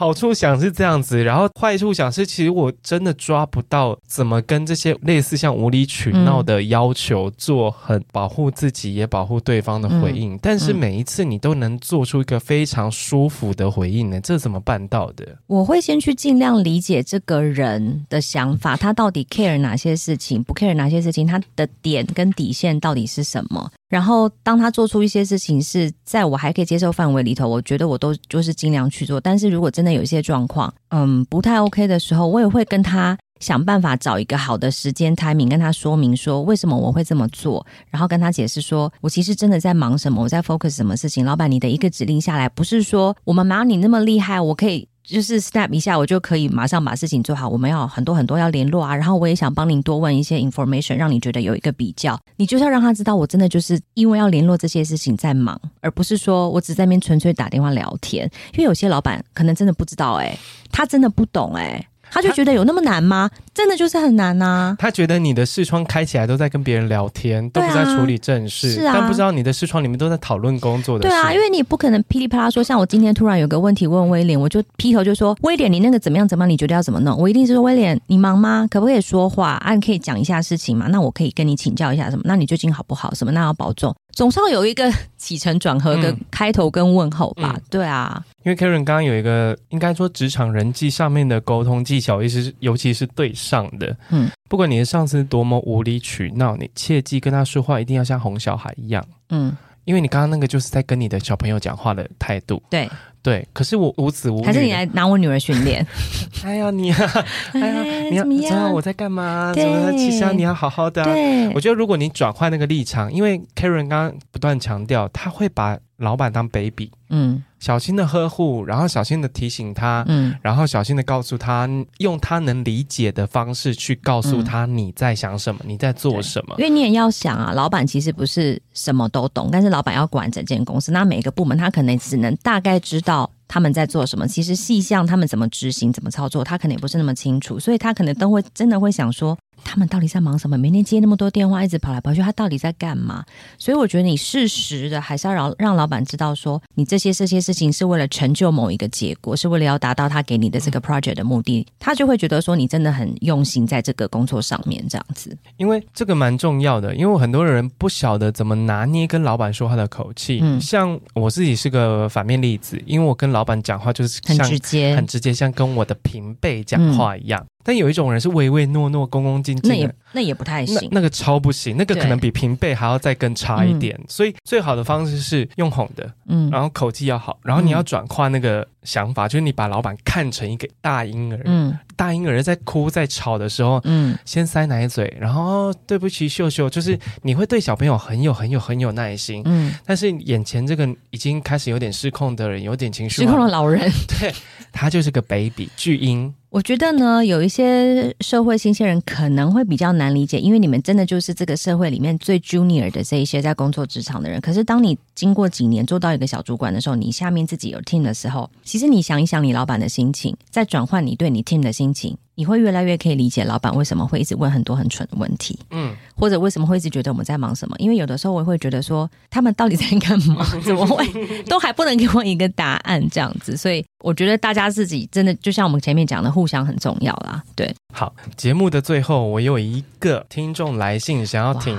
[0.00, 10.36] 好处想是这样子，然后坏处想是，其实我真的抓不到怎么跟这些类似像无理取闹的要求做很保护自己也保护对方的回应。
[10.36, 14.18] 嗯、但是每一次你都能做出一个非常舒服的回应呢？
[14.22, 15.36] 这怎么办到的？
[15.46, 23.70] 我会先去尽量理解这个人的想法，他到底 care 哪些事情，不 care 哪些事情，他的点跟底线到底是什么？
[23.90, 29.20] 然后，当他做出一些事情是在我还可以接受范围里头，我觉得我都就是尽量去做。
[29.20, 41.24] 但是如果真的有一些状况，嗯，不太 OK 的时候，我也会跟他想办法找一个好的时间 timing，跟他说明说为什么我会这么做，然后跟他解释说我其实真的在忙什么，我在 focus 什么事情。
[41.24, 44.86] 老板，你的一个指令下来，不是说我们没有你那么厉害，我可以。
[45.10, 47.48] 就是 snap 一下，我就可以马上把事情做好。
[47.48, 52.18] 我们要很多很多要联络啊，然后我也想帮您多问一些 information，让你觉得有一个比较。
[52.36, 58.30] 你就是要让他知道，我真的就是因为要联络这些事情在忙，而不是说我只在那边纯粹打电话聊天。
[58.52, 60.38] 因为有些老板可能真的不知道、欸，诶，
[60.70, 61.86] 他真的不懂、欸，诶。
[62.12, 63.30] 他就觉得有那么难吗？
[63.60, 64.76] 真的就是很难呐、啊。
[64.78, 71.10] 他觉得你的视窗开起来都在跟别人聊天，都不在处理正事，是啊，但不知道你的视窗里面都在讨论工作的事。
[71.10, 76.50] 对啊，因为你不可能噼里啪啦说，像我今天突然有个问题问威廉，我就劈头就说威廉，你那个怎么样怎么样？
[76.50, 77.18] 你觉得要怎么弄？
[77.18, 78.66] 我一定是说威廉，你忙吗？
[78.70, 79.50] 可不可以说话？
[79.62, 80.86] 啊，你可以讲一下事情嘛？
[80.88, 82.22] 那我可以跟你请教一下什么？
[82.24, 83.12] 那你最近好不好？
[83.12, 83.30] 什么？
[83.30, 83.94] 那要保重。
[84.12, 88.22] 总是要有一个起承转合的开头跟问候吧，嗯、对啊。
[88.42, 102.88] 因为 Karen 刚刚有一个应该说职场人际上面的沟通技巧，意思是尤其是对上的，嗯，不管你的上司多么无理取闹，你切记跟他说话一定要像哄小孩一样，嗯，因为你刚刚那个就是在跟你的小朋友讲话的态度，对。
[103.22, 105.86] 对，可是我无子无女，还是你来拿我女儿训练？
[106.42, 106.98] 哎呀，你啊，
[107.52, 109.52] 哎呀，你要知道我在干嘛？
[109.54, 109.92] 怎么？
[109.92, 111.04] 其实你要好好的。
[111.04, 126.54] 对，我觉得如果你转换那个立场，因为 Karen 刚刚不断强调，他会把老板当 baby，嗯，小心的呵护，然后小心的提醒他，嗯，然后小心的告诉他，用他能理解的方式去告诉他你在想什么，嗯、你在做什么。
[126.58, 139.36] 因为你也要想啊，老板其实不是什么都懂，但是老板要管整间公司，那每一个部门他可能只能大概知道他们在做什么，其实细项他们怎么执行、怎么操作，他可能也不是那么清楚，所以他可能都会真的会想说。
[139.64, 140.58] 他们到底在忙什么？
[140.58, 143.24] 每天接那么多电话，一直跑来跑去，他到底在干嘛？
[143.58, 155.36] 所以我觉得你适时的还是要让让老板知道说，说你这些这些事情是为了成就某一个结果，是为了要达到他给你的这个 project 的目的，他就会觉得说你真的很用心在这个工作上面这样子。
[155.58, 160.40] 因为这个蛮重要的，因为很多人不晓得怎么拿捏跟老板说话的口气。
[160.42, 167.40] 嗯，像我自己是个反面例子，因为我跟老板讲话就是像很直接，很直接，像跟我的平辈讲话一样。
[167.42, 173.98] 嗯但有一种人是唯唯诺诺、恭恭敬敬的，那也不太行，那，那个超不行，那个可能比平辈还要再更差一点。
[174.08, 194.32] 所以最好的方式是用哄的，嗯，然后口气要好，然后你要转化那个想法，嗯、就是你把老板看成一个大婴儿，嗯，大婴儿在哭在吵的时候，嗯，先塞奶嘴，然后、哦、对不起秀秀，就是你会对小朋友很有很有很有耐心，嗯，但是眼前这个已经开始有点失控的人，有点情绪，失控的老人， 对，
[194.72, 196.34] 他就是个 baby 巨婴。
[196.50, 204.40] 我觉得呢，有一些社会新鲜人可能会比较难理解，因为你们真的就是这个社会里面最 junior 的这一些在工作职场的人。
[204.40, 212.16] 可是当你经过几年做到一个小主管的时候，你下面自己有 team 的时候，其实你想一想你老板的心情，再转换你对你 team 的心情。
[212.40, 217.76] 你会越来越可以理解老板为什么会一直问很多很蠢的问题，嗯，或者为什么会一直觉得我们在忙什么？
[217.78, 220.42] 因为有的时候我会觉得说，他们到底在干嘛？
[220.64, 221.06] 怎么会
[221.44, 223.06] 都还不能给我一个答案？
[223.10, 227.44] 这样子，所以我觉得大家自己真的就像我们前面讲的，互相很重要啦。
[227.54, 231.76] 对，好，节目的最后，我有一个听众来信，想要听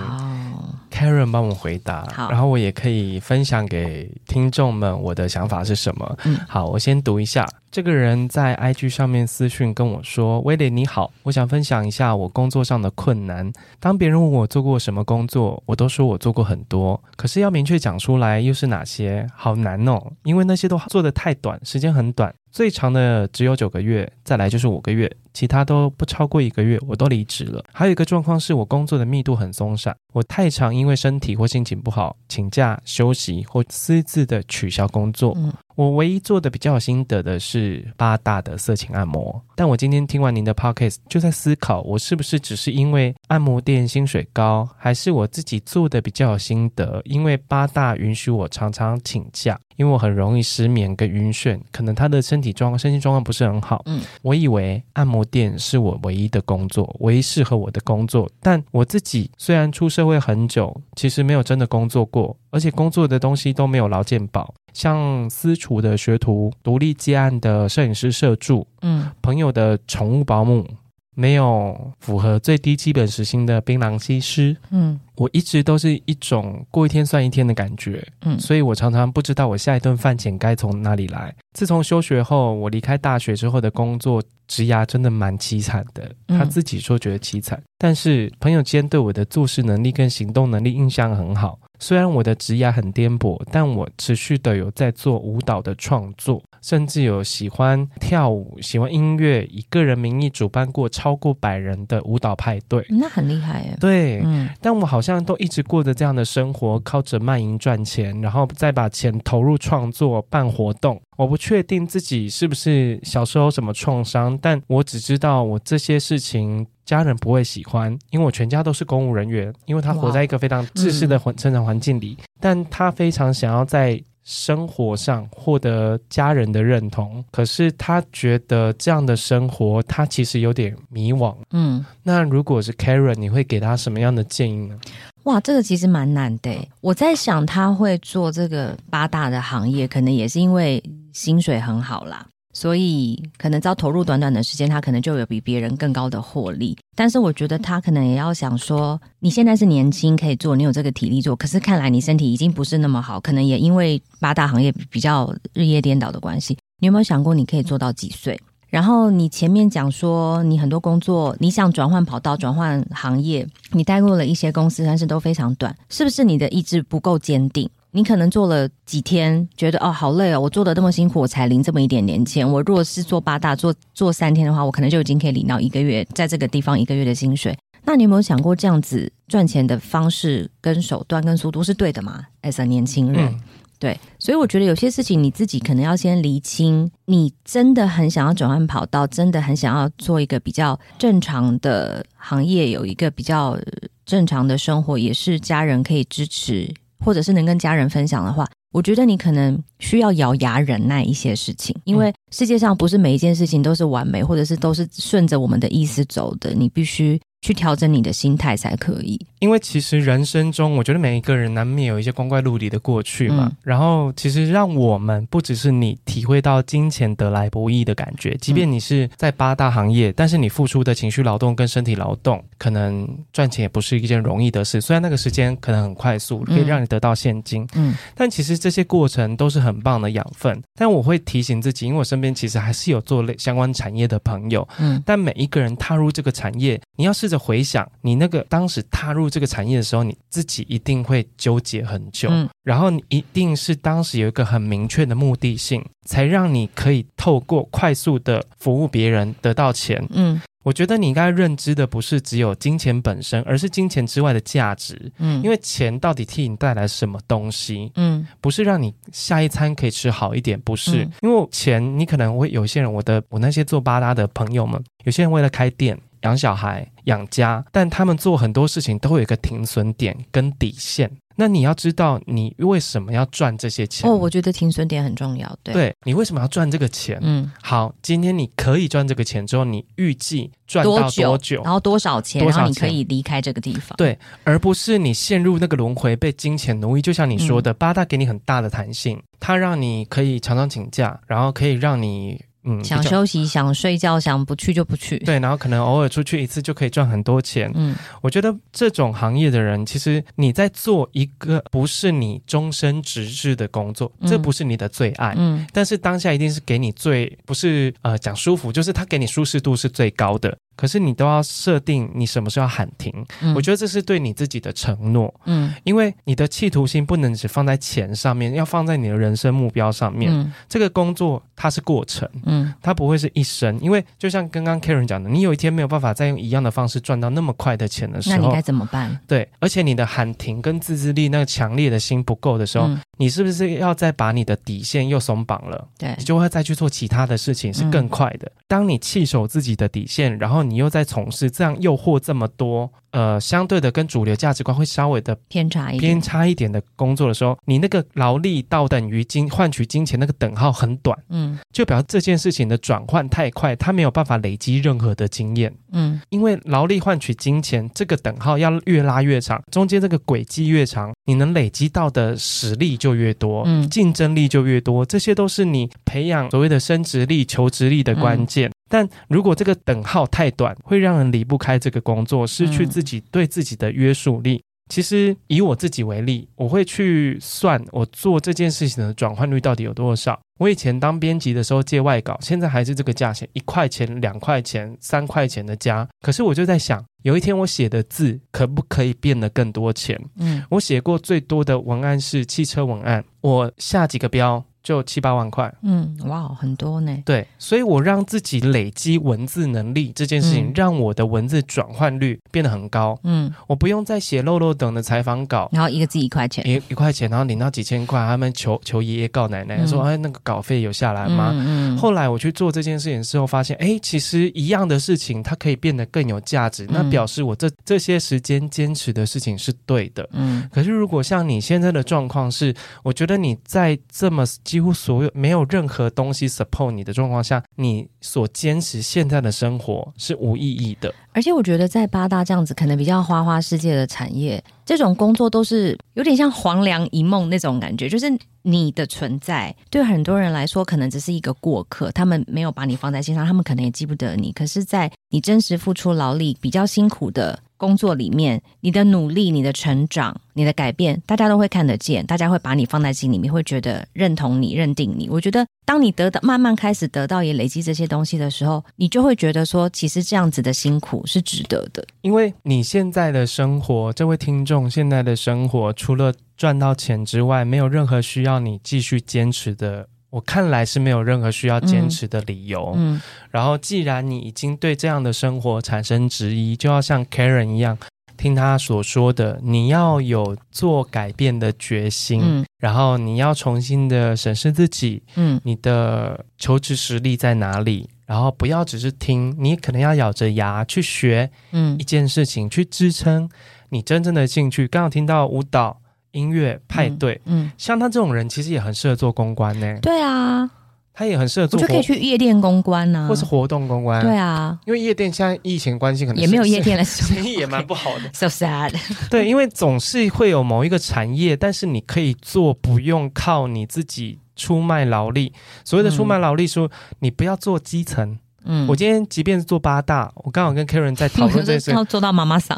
[0.92, 6.18] Karen 帮我回答，然后我也可以分享给听众们我的想法是什么。
[6.26, 7.48] 嗯，好，我先读一下。
[7.72, 13.50] 这个人在 IG 上面私讯跟我说：“威廉你好，我想分享一下我工作上的困难。
[13.80, 27.64] 当别人问我做过什么工作，我都说我做过很多，可是要明确讲出来又是哪些，好难哦，因为那些都做的太短，时间很短。”最长的只有九个月，再来就是五个月，其他都不超过一个月，我都离职了。
[27.72, 35.36] 还有一个状况是我工作的密度很松散，我太常因为身体或心情不好请假休息或私自的取消工作。
[35.82, 39.42] 我唯一做的比较有心得的是八大的色情按摩。
[39.56, 47.02] 但我今天听完您的 podcast，就在思考，我是不是只是因为按摩店薪水高，还是我自己做的比较有心得？
[47.06, 49.60] 因为八大允许我常常请假。
[49.78, 53.82] 因为我很容易失眠跟晕眩，可能他的身体状况、身心状况不是很好。
[53.88, 58.30] 嗯，我以为按摩店是我唯一的工作，唯一适合我的工作。
[58.42, 70.66] 但我自己虽然出社会很久，其实没有真的工作过，而且工作的东西都没有劳健保，像私厨的学徒、独立接案的摄影师、社助，嗯，朋友的宠物保姆。
[71.14, 81.36] 没有符合最低基本时薪的槟榔西施，嗯，我一直都是一种过一天算一天的感觉，嗯，所以我常常不知道我下一顿饭钱该从哪里来。
[81.54, 91.60] 自从休学后，我离开大学之后的工作职涯真的蛮凄惨的，他自己说觉得凄惨，但是朋友间对我的做事能力跟行动能力印象很好。
[91.82, 102.86] 虽然我的职涯很颠簸，但我持续的有在做舞蹈的创作，甚至有喜欢跳舞、喜欢音乐，以个人名义主办过超过百人的舞蹈派对。
[102.88, 103.76] 那很厉害耶。
[103.80, 111.02] 对，嗯，但我好像都一直过着这样的生活，靠着卖淫赚钱，然后再把钱投入创作、办活动。
[111.18, 116.66] 我不确定自己是不是小时候有什么创伤，但我只知道我这些事情。
[116.84, 131.34] 家人不会喜欢，因为我全家都是公务人员，因为他活在一个非常自私的环成长环境里，嗯，但他非常想要在生活上获得家人的认同，可是他觉得这样的生活他其实有点迷惘。
[131.52, 134.78] 嗯，那如果是 Karen，你会给他什么样的建议呢？
[135.24, 136.52] 哇，这个其实蛮难的。
[136.82, 140.84] 我在想他会做这个八大的行业，可能也是因为
[141.14, 142.26] 薪水很好啦。
[142.54, 146.78] 所以，可能只要投入短短的时间，他可能就有比别人更高的获利。
[146.98, 151.34] 但是，我觉得他可能也要想说，你现在是年轻可以做，你有这个体力做。
[151.34, 156.58] 可是，看来你身体已经不是那么好，可能也因为八大行业比较日夜颠倒的关系。
[156.82, 158.38] 你有没有想过，你可以做到几岁？
[158.68, 167.70] 然后，你前面讲说，你很多工作，你想转换跑道、转换行业，你待过了一些公司，但是都非常短，是不是你的意志不够坚定？
[167.92, 172.50] 你可能做了几天，觉得哦好累哦，我做的那么辛苦，我才领这么一点点钱。
[172.50, 177.58] 我如果是做八大做做三天的话，我可能就已经可以领到一个月在这个地方一个月的薪水。
[177.84, 183.40] 那你有没有想过这样子赚钱的方式跟手段跟速度是对的吗？As a 年轻人，嗯，
[183.80, 193.58] 对，所以我觉得有些事情你自己可能要先厘清，你真的很想要转换跑道，真的很想要做一个比较正常的行业，有一个比较
[194.06, 196.72] 正常的生活，也是家人可以支持，
[197.04, 207.20] 或者是能跟家人分享的话，我觉得你可能需要咬牙忍耐一些事情，因为世界上不是每一件事情都是完美，或者是都是顺着我们的意思走的，你必须。
[207.42, 213.48] 去调整你的心态才可以，因为其实人生中，我觉得每一个人难免有一些光怪陆离的过去嘛。
[213.50, 224.80] 嗯、然后，其实让我们不只是你体会到金钱得来不易的感觉，即便你是在八大行业，但是你付出的情绪劳动跟身体劳动，可能赚钱也不是一件容易的事。
[224.80, 230.62] 虽然那个时间可能很快速，可以让你得到现金，嗯，但其实这些过程都是很棒的养分。
[230.76, 237.31] 但我会提醒自己，因为我身边其实还是有做类相关产业的朋友，嗯，但每一个人踏入这个产业，你要是。
[237.38, 250.06] 回想你那个当时踏入这个产业的时候，你自己一定会纠结很久，嗯，然后你一定是当时有一个很明确的目的性，才让你可以透过快速的服务别人得到钱。
[250.12, 255.12] 嗯，我觉得你应该认知的不是只有金钱本身，而是金钱之外的价值。
[255.18, 257.92] 嗯，因为钱到底替你带来什么东西？
[257.96, 265.98] 嗯，不是让你下一餐可以吃好一点，不是，嗯，因为钱你可能会有些人，我的我那些做八大的朋友们，有些人为了开店。
[266.22, 271.12] 养小孩、养家，但他们做很多事情都会有一个停损点跟底线。
[271.36, 274.08] 那你要知道，你为什么要赚这些钱？
[274.08, 275.58] 哦，我觉得停损点很重要。
[275.64, 277.18] 对，对你为什么要赚这个钱？
[277.22, 281.64] 嗯，好，今天你可以赚这个钱之后，你预计赚到多久？
[281.64, 282.40] 然后多少钱？
[282.42, 282.62] 多少钱？
[282.62, 283.96] 然后你可以离开这个地方？
[283.98, 287.02] 对，而不是你陷入那个轮回，被金钱奴役。
[287.02, 292.40] 就像你说的，嗯、八大给你很大的弹性，它让你可以常常请假，然后可以让你。
[292.64, 295.18] 嗯，想休息、想睡觉、想不去就不去。
[295.20, 297.72] 对，然后可能偶尔出去一次就可以赚很多钱。
[297.74, 305.34] 嗯，我觉得这种行业的人，其实你在做一个不是你终身职志的工作，这不是你的最爱。
[305.38, 310.56] 嗯，但是当下一定是给你最不是呃讲舒服，就是他给你舒适度是最高的。
[310.82, 320.34] 可是你都要设定你什么时候要喊停，嗯，我觉得这是对你自己的承诺，嗯，因为你的企图心不能只放在钱上面，要放在你的人生目标上面。
[320.34, 329.20] 嗯，这个工作它是过程，嗯，它不会是一生，因为就像刚刚 Karen 讲的，你有一天没有办法再用一样的方式赚到那么快的钱的时候，那你该怎么办？
[329.28, 335.88] 对，而且你的喊停跟自制力那个强烈的心不够的时候，嗯，你是不是要再把你的底线又松绑了？
[336.00, 338.48] 对，你就会再去做其他的事情，是更快的。
[338.48, 346.00] 嗯，当你弃守自己的底线，然后你你又在从事这样诱惑这么多，呃，相对的跟主流价值观会稍微的偏差一点。
[346.00, 368.70] 偏差一点的工作的时候，你那个劳力到等于金换取金钱那个等号很短，嗯，就表示这件事情的转换太快，他没有办法累积任何的经验，嗯，因为劳力换取金钱这个等号要越拉越长，中间这个轨迹越长，你能累积到的实力就越多，嗯，竞争力就越多，这些都是你培养所谓的升职力、求职力的关键。
[368.70, 374.56] 嗯但如果这个等号太短，会让人离不开这个工作，失去自己对自己的约束力。
[374.56, 380.40] 嗯、其实以我自己为例，我会去算我做这件事情的转换率到底有多少。
[380.60, 386.08] 我以前当编辑的时候借外稿，现在还是这个价钱，一块钱、两块钱、三块钱的加。
[386.22, 390.20] 可是我就在想，有一天我写的字可不可以变得更多钱？
[390.38, 394.64] 嗯，我写过最多的文案是汽车文案，我下几个标。
[394.84, 397.16] 就七八万块，嗯，哇，很多呢。
[397.24, 403.18] 对，所以我让自己累积文字能力这件事情，嗯、让我的文字转换率变得很高。
[403.24, 411.52] 嗯，我不用再写漏漏等的采访稿，然后一个字一块钱，一一块钱，然后领到几千块，他们求求爷爷告奶奶、嗯、说，哎，那个稿费有下来吗？
[411.54, 416.88] 嗯，嗯后来我去做这件事情之后，发现，哎，其实一样的事情，它可以变得更有价值。
[416.90, 420.28] 那表示我这这些时间坚持的事情是对的。
[420.34, 422.74] 嗯，可是如果像你现在的状况是，
[423.04, 424.44] 我觉得你在这么。
[424.72, 431.14] 几乎所有没有任何东西 support 你的状况下，你所坚持现在的生活是无意义的。
[431.34, 444.54] 而且我觉得在八大这样子可能比较花花世界的产业，这种工作都是有点像黄粱一梦那种感觉，就是你的存在对很多人来说可能只是一个过客，他们没有把你放在心上，他们可能也记不得你。
[444.54, 447.60] 可是，在你真实付出劳力、比较辛苦的。
[447.82, 455.28] 工作里面，你的努力、你的成长、你的改变，大家都会看得见，大家会把你放在心里面，会觉得认同你、认定你。
[455.28, 462.06] 我觉得，当你得到慢慢开始得到也累积这些东西的时候，你就会觉得说，其实这样子的辛苦是值得的。
[462.22, 470.08] 因为你现在的生活，这位听众现在的生活，除了赚到钱之外，没有任何需要你继续坚持的。
[470.32, 472.94] 我看来是没有任何需要坚持的理由。
[472.96, 473.22] 嗯，嗯，
[473.52, 477.96] 然后既然你已经对这样的生活产生质疑，就要像 Karen 一样，
[478.38, 488.10] 听他所说的，你要有做改变的决心，嗯，然后你要重新的审视自己，嗯，你的求职实力在哪里？
[488.26, 493.50] 然后不要只是听，你可能要咬着牙去学，嗯一件事情去支撑
[493.90, 494.88] 你真正的兴趣。
[494.88, 496.01] 刚刚听到舞蹈、
[496.32, 500.00] 音乐、派对，嗯，嗯像他这种人其实也很适合做公关呢。
[500.02, 500.70] 对啊，
[501.14, 504.22] 他也很适合做，我就可以去夜店公关呢、啊，或是活动公关。
[504.24, 508.30] 对啊，因为夜店现在疫情关系，可能也没有夜店了，生 意也蛮不好的。
[508.34, 508.94] So sad。
[509.30, 515.54] 对，因为总是会有某一个产业，但是你可以做，不用靠你自己出卖劳力。
[515.84, 518.38] 所谓的出卖劳力，说、嗯、你不要做基层。
[518.64, 522.78] 嗯，我今天即便是做八大，我刚好跟 Karen 在讨论这件事，要做到妈妈桑。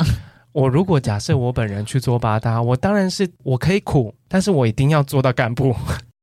[0.53, 5.75] 我如果假设我本人去做八大，我当然是我可以苦，但是我一定要做到干部。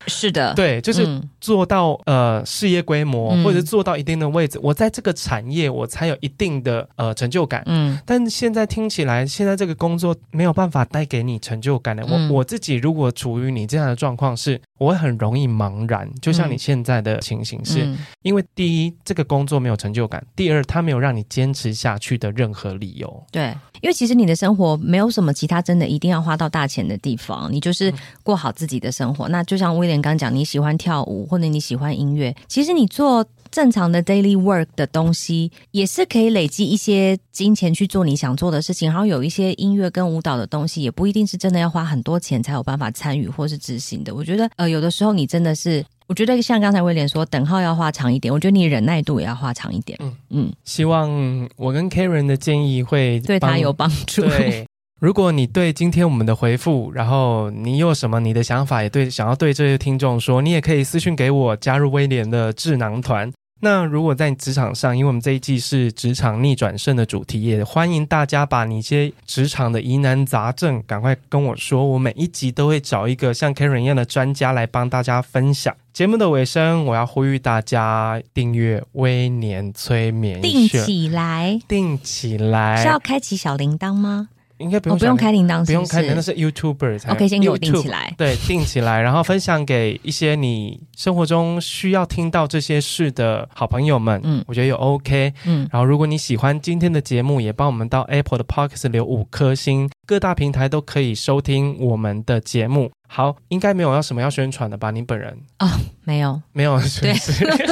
[0.07, 7.63] 是的， 对，就是做到、嗯、呃事业规模，或者是做到一定的位置，嗯、我在这个产业我才有一定的呃成就感。
[7.67, 12.03] 嗯，但现在听起来，现在这个工作没有办法带给你成就感的。
[12.09, 16.11] 嗯、我我自己如果处于你这样的状况，是我会很容易茫然。
[16.23, 17.87] 就像你现在的情形是，
[18.23, 23.23] 因为第一，这个工作没有成就感；第二，它没有让你坚持下去的任何理由。
[23.31, 29.29] 对，因为其实你的生活没有什么其他真的一定要花到大钱的地方，你就是过好自己的生活。
[29.29, 30.71] 嗯、那就像威廉刚讲，你喜欢。
[30.81, 38.89] 跳舞或者你喜欢音乐，其实你做正常的 daily work 的东西，也是可以累积一些金钱去做你想做的事情。
[38.89, 44.15] 然后有一些音乐跟舞蹈的东西，也不一定是真的要花很多钱才有办法参与或是执行的。
[44.15, 49.97] 我觉得，呃，有的时候你真的是，我觉得像刚才威廉说，等号要画长一点，我觉得你忍耐度也要画长一点。
[50.03, 51.09] 嗯嗯，希望
[51.55, 54.23] 我跟 Karen 的建议会对他有帮助。
[54.23, 54.67] 对。
[55.01, 63.31] 如果你对今天我们的回复，然后你有什么你的想法，也对想要对这些听众说，你也可以私信给我，加入威廉的智囊团。
[63.63, 75.77] 那如果在职场上，因为我们这一季是职场逆转胜的主题，也欢迎大家把你一些职场的疑难杂症赶快跟我说，我每一集都会找一个像 Karen 一样的专家来帮大家分享。
[75.93, 84.29] 节目的尾声，我要呼吁大家订阅威廉催眠，定起来，定起来，是要开启小铃铛吗？
[84.61, 94.21] 应该不用，哦，不用开铃铛，不用开铃铛，那是 YouTuber 才 OK，先给我定起来，对，定起来，然后分享给一些你生活中需要听到这些事的好朋友们。
[94.23, 95.33] 嗯，我觉得有 OK。
[95.47, 102.91] 嗯，然后如果你喜欢今天的节目，也帮我们到 Apple 的 Podcast 留五颗星，各大平台都可以收听我们的节目。
[103.09, 104.91] 好，应该没有要什么要宣传的吧？
[104.93, 105.71] 你本人啊，哦，
[106.05, 107.13] 没有，没有，对，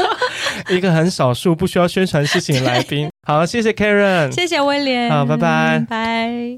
[0.77, 3.09] 一个很少数不需要宣传事情的来宾。
[3.23, 6.57] 好，谢谢 Karen，谢谢威廉，好，拜拜，拜。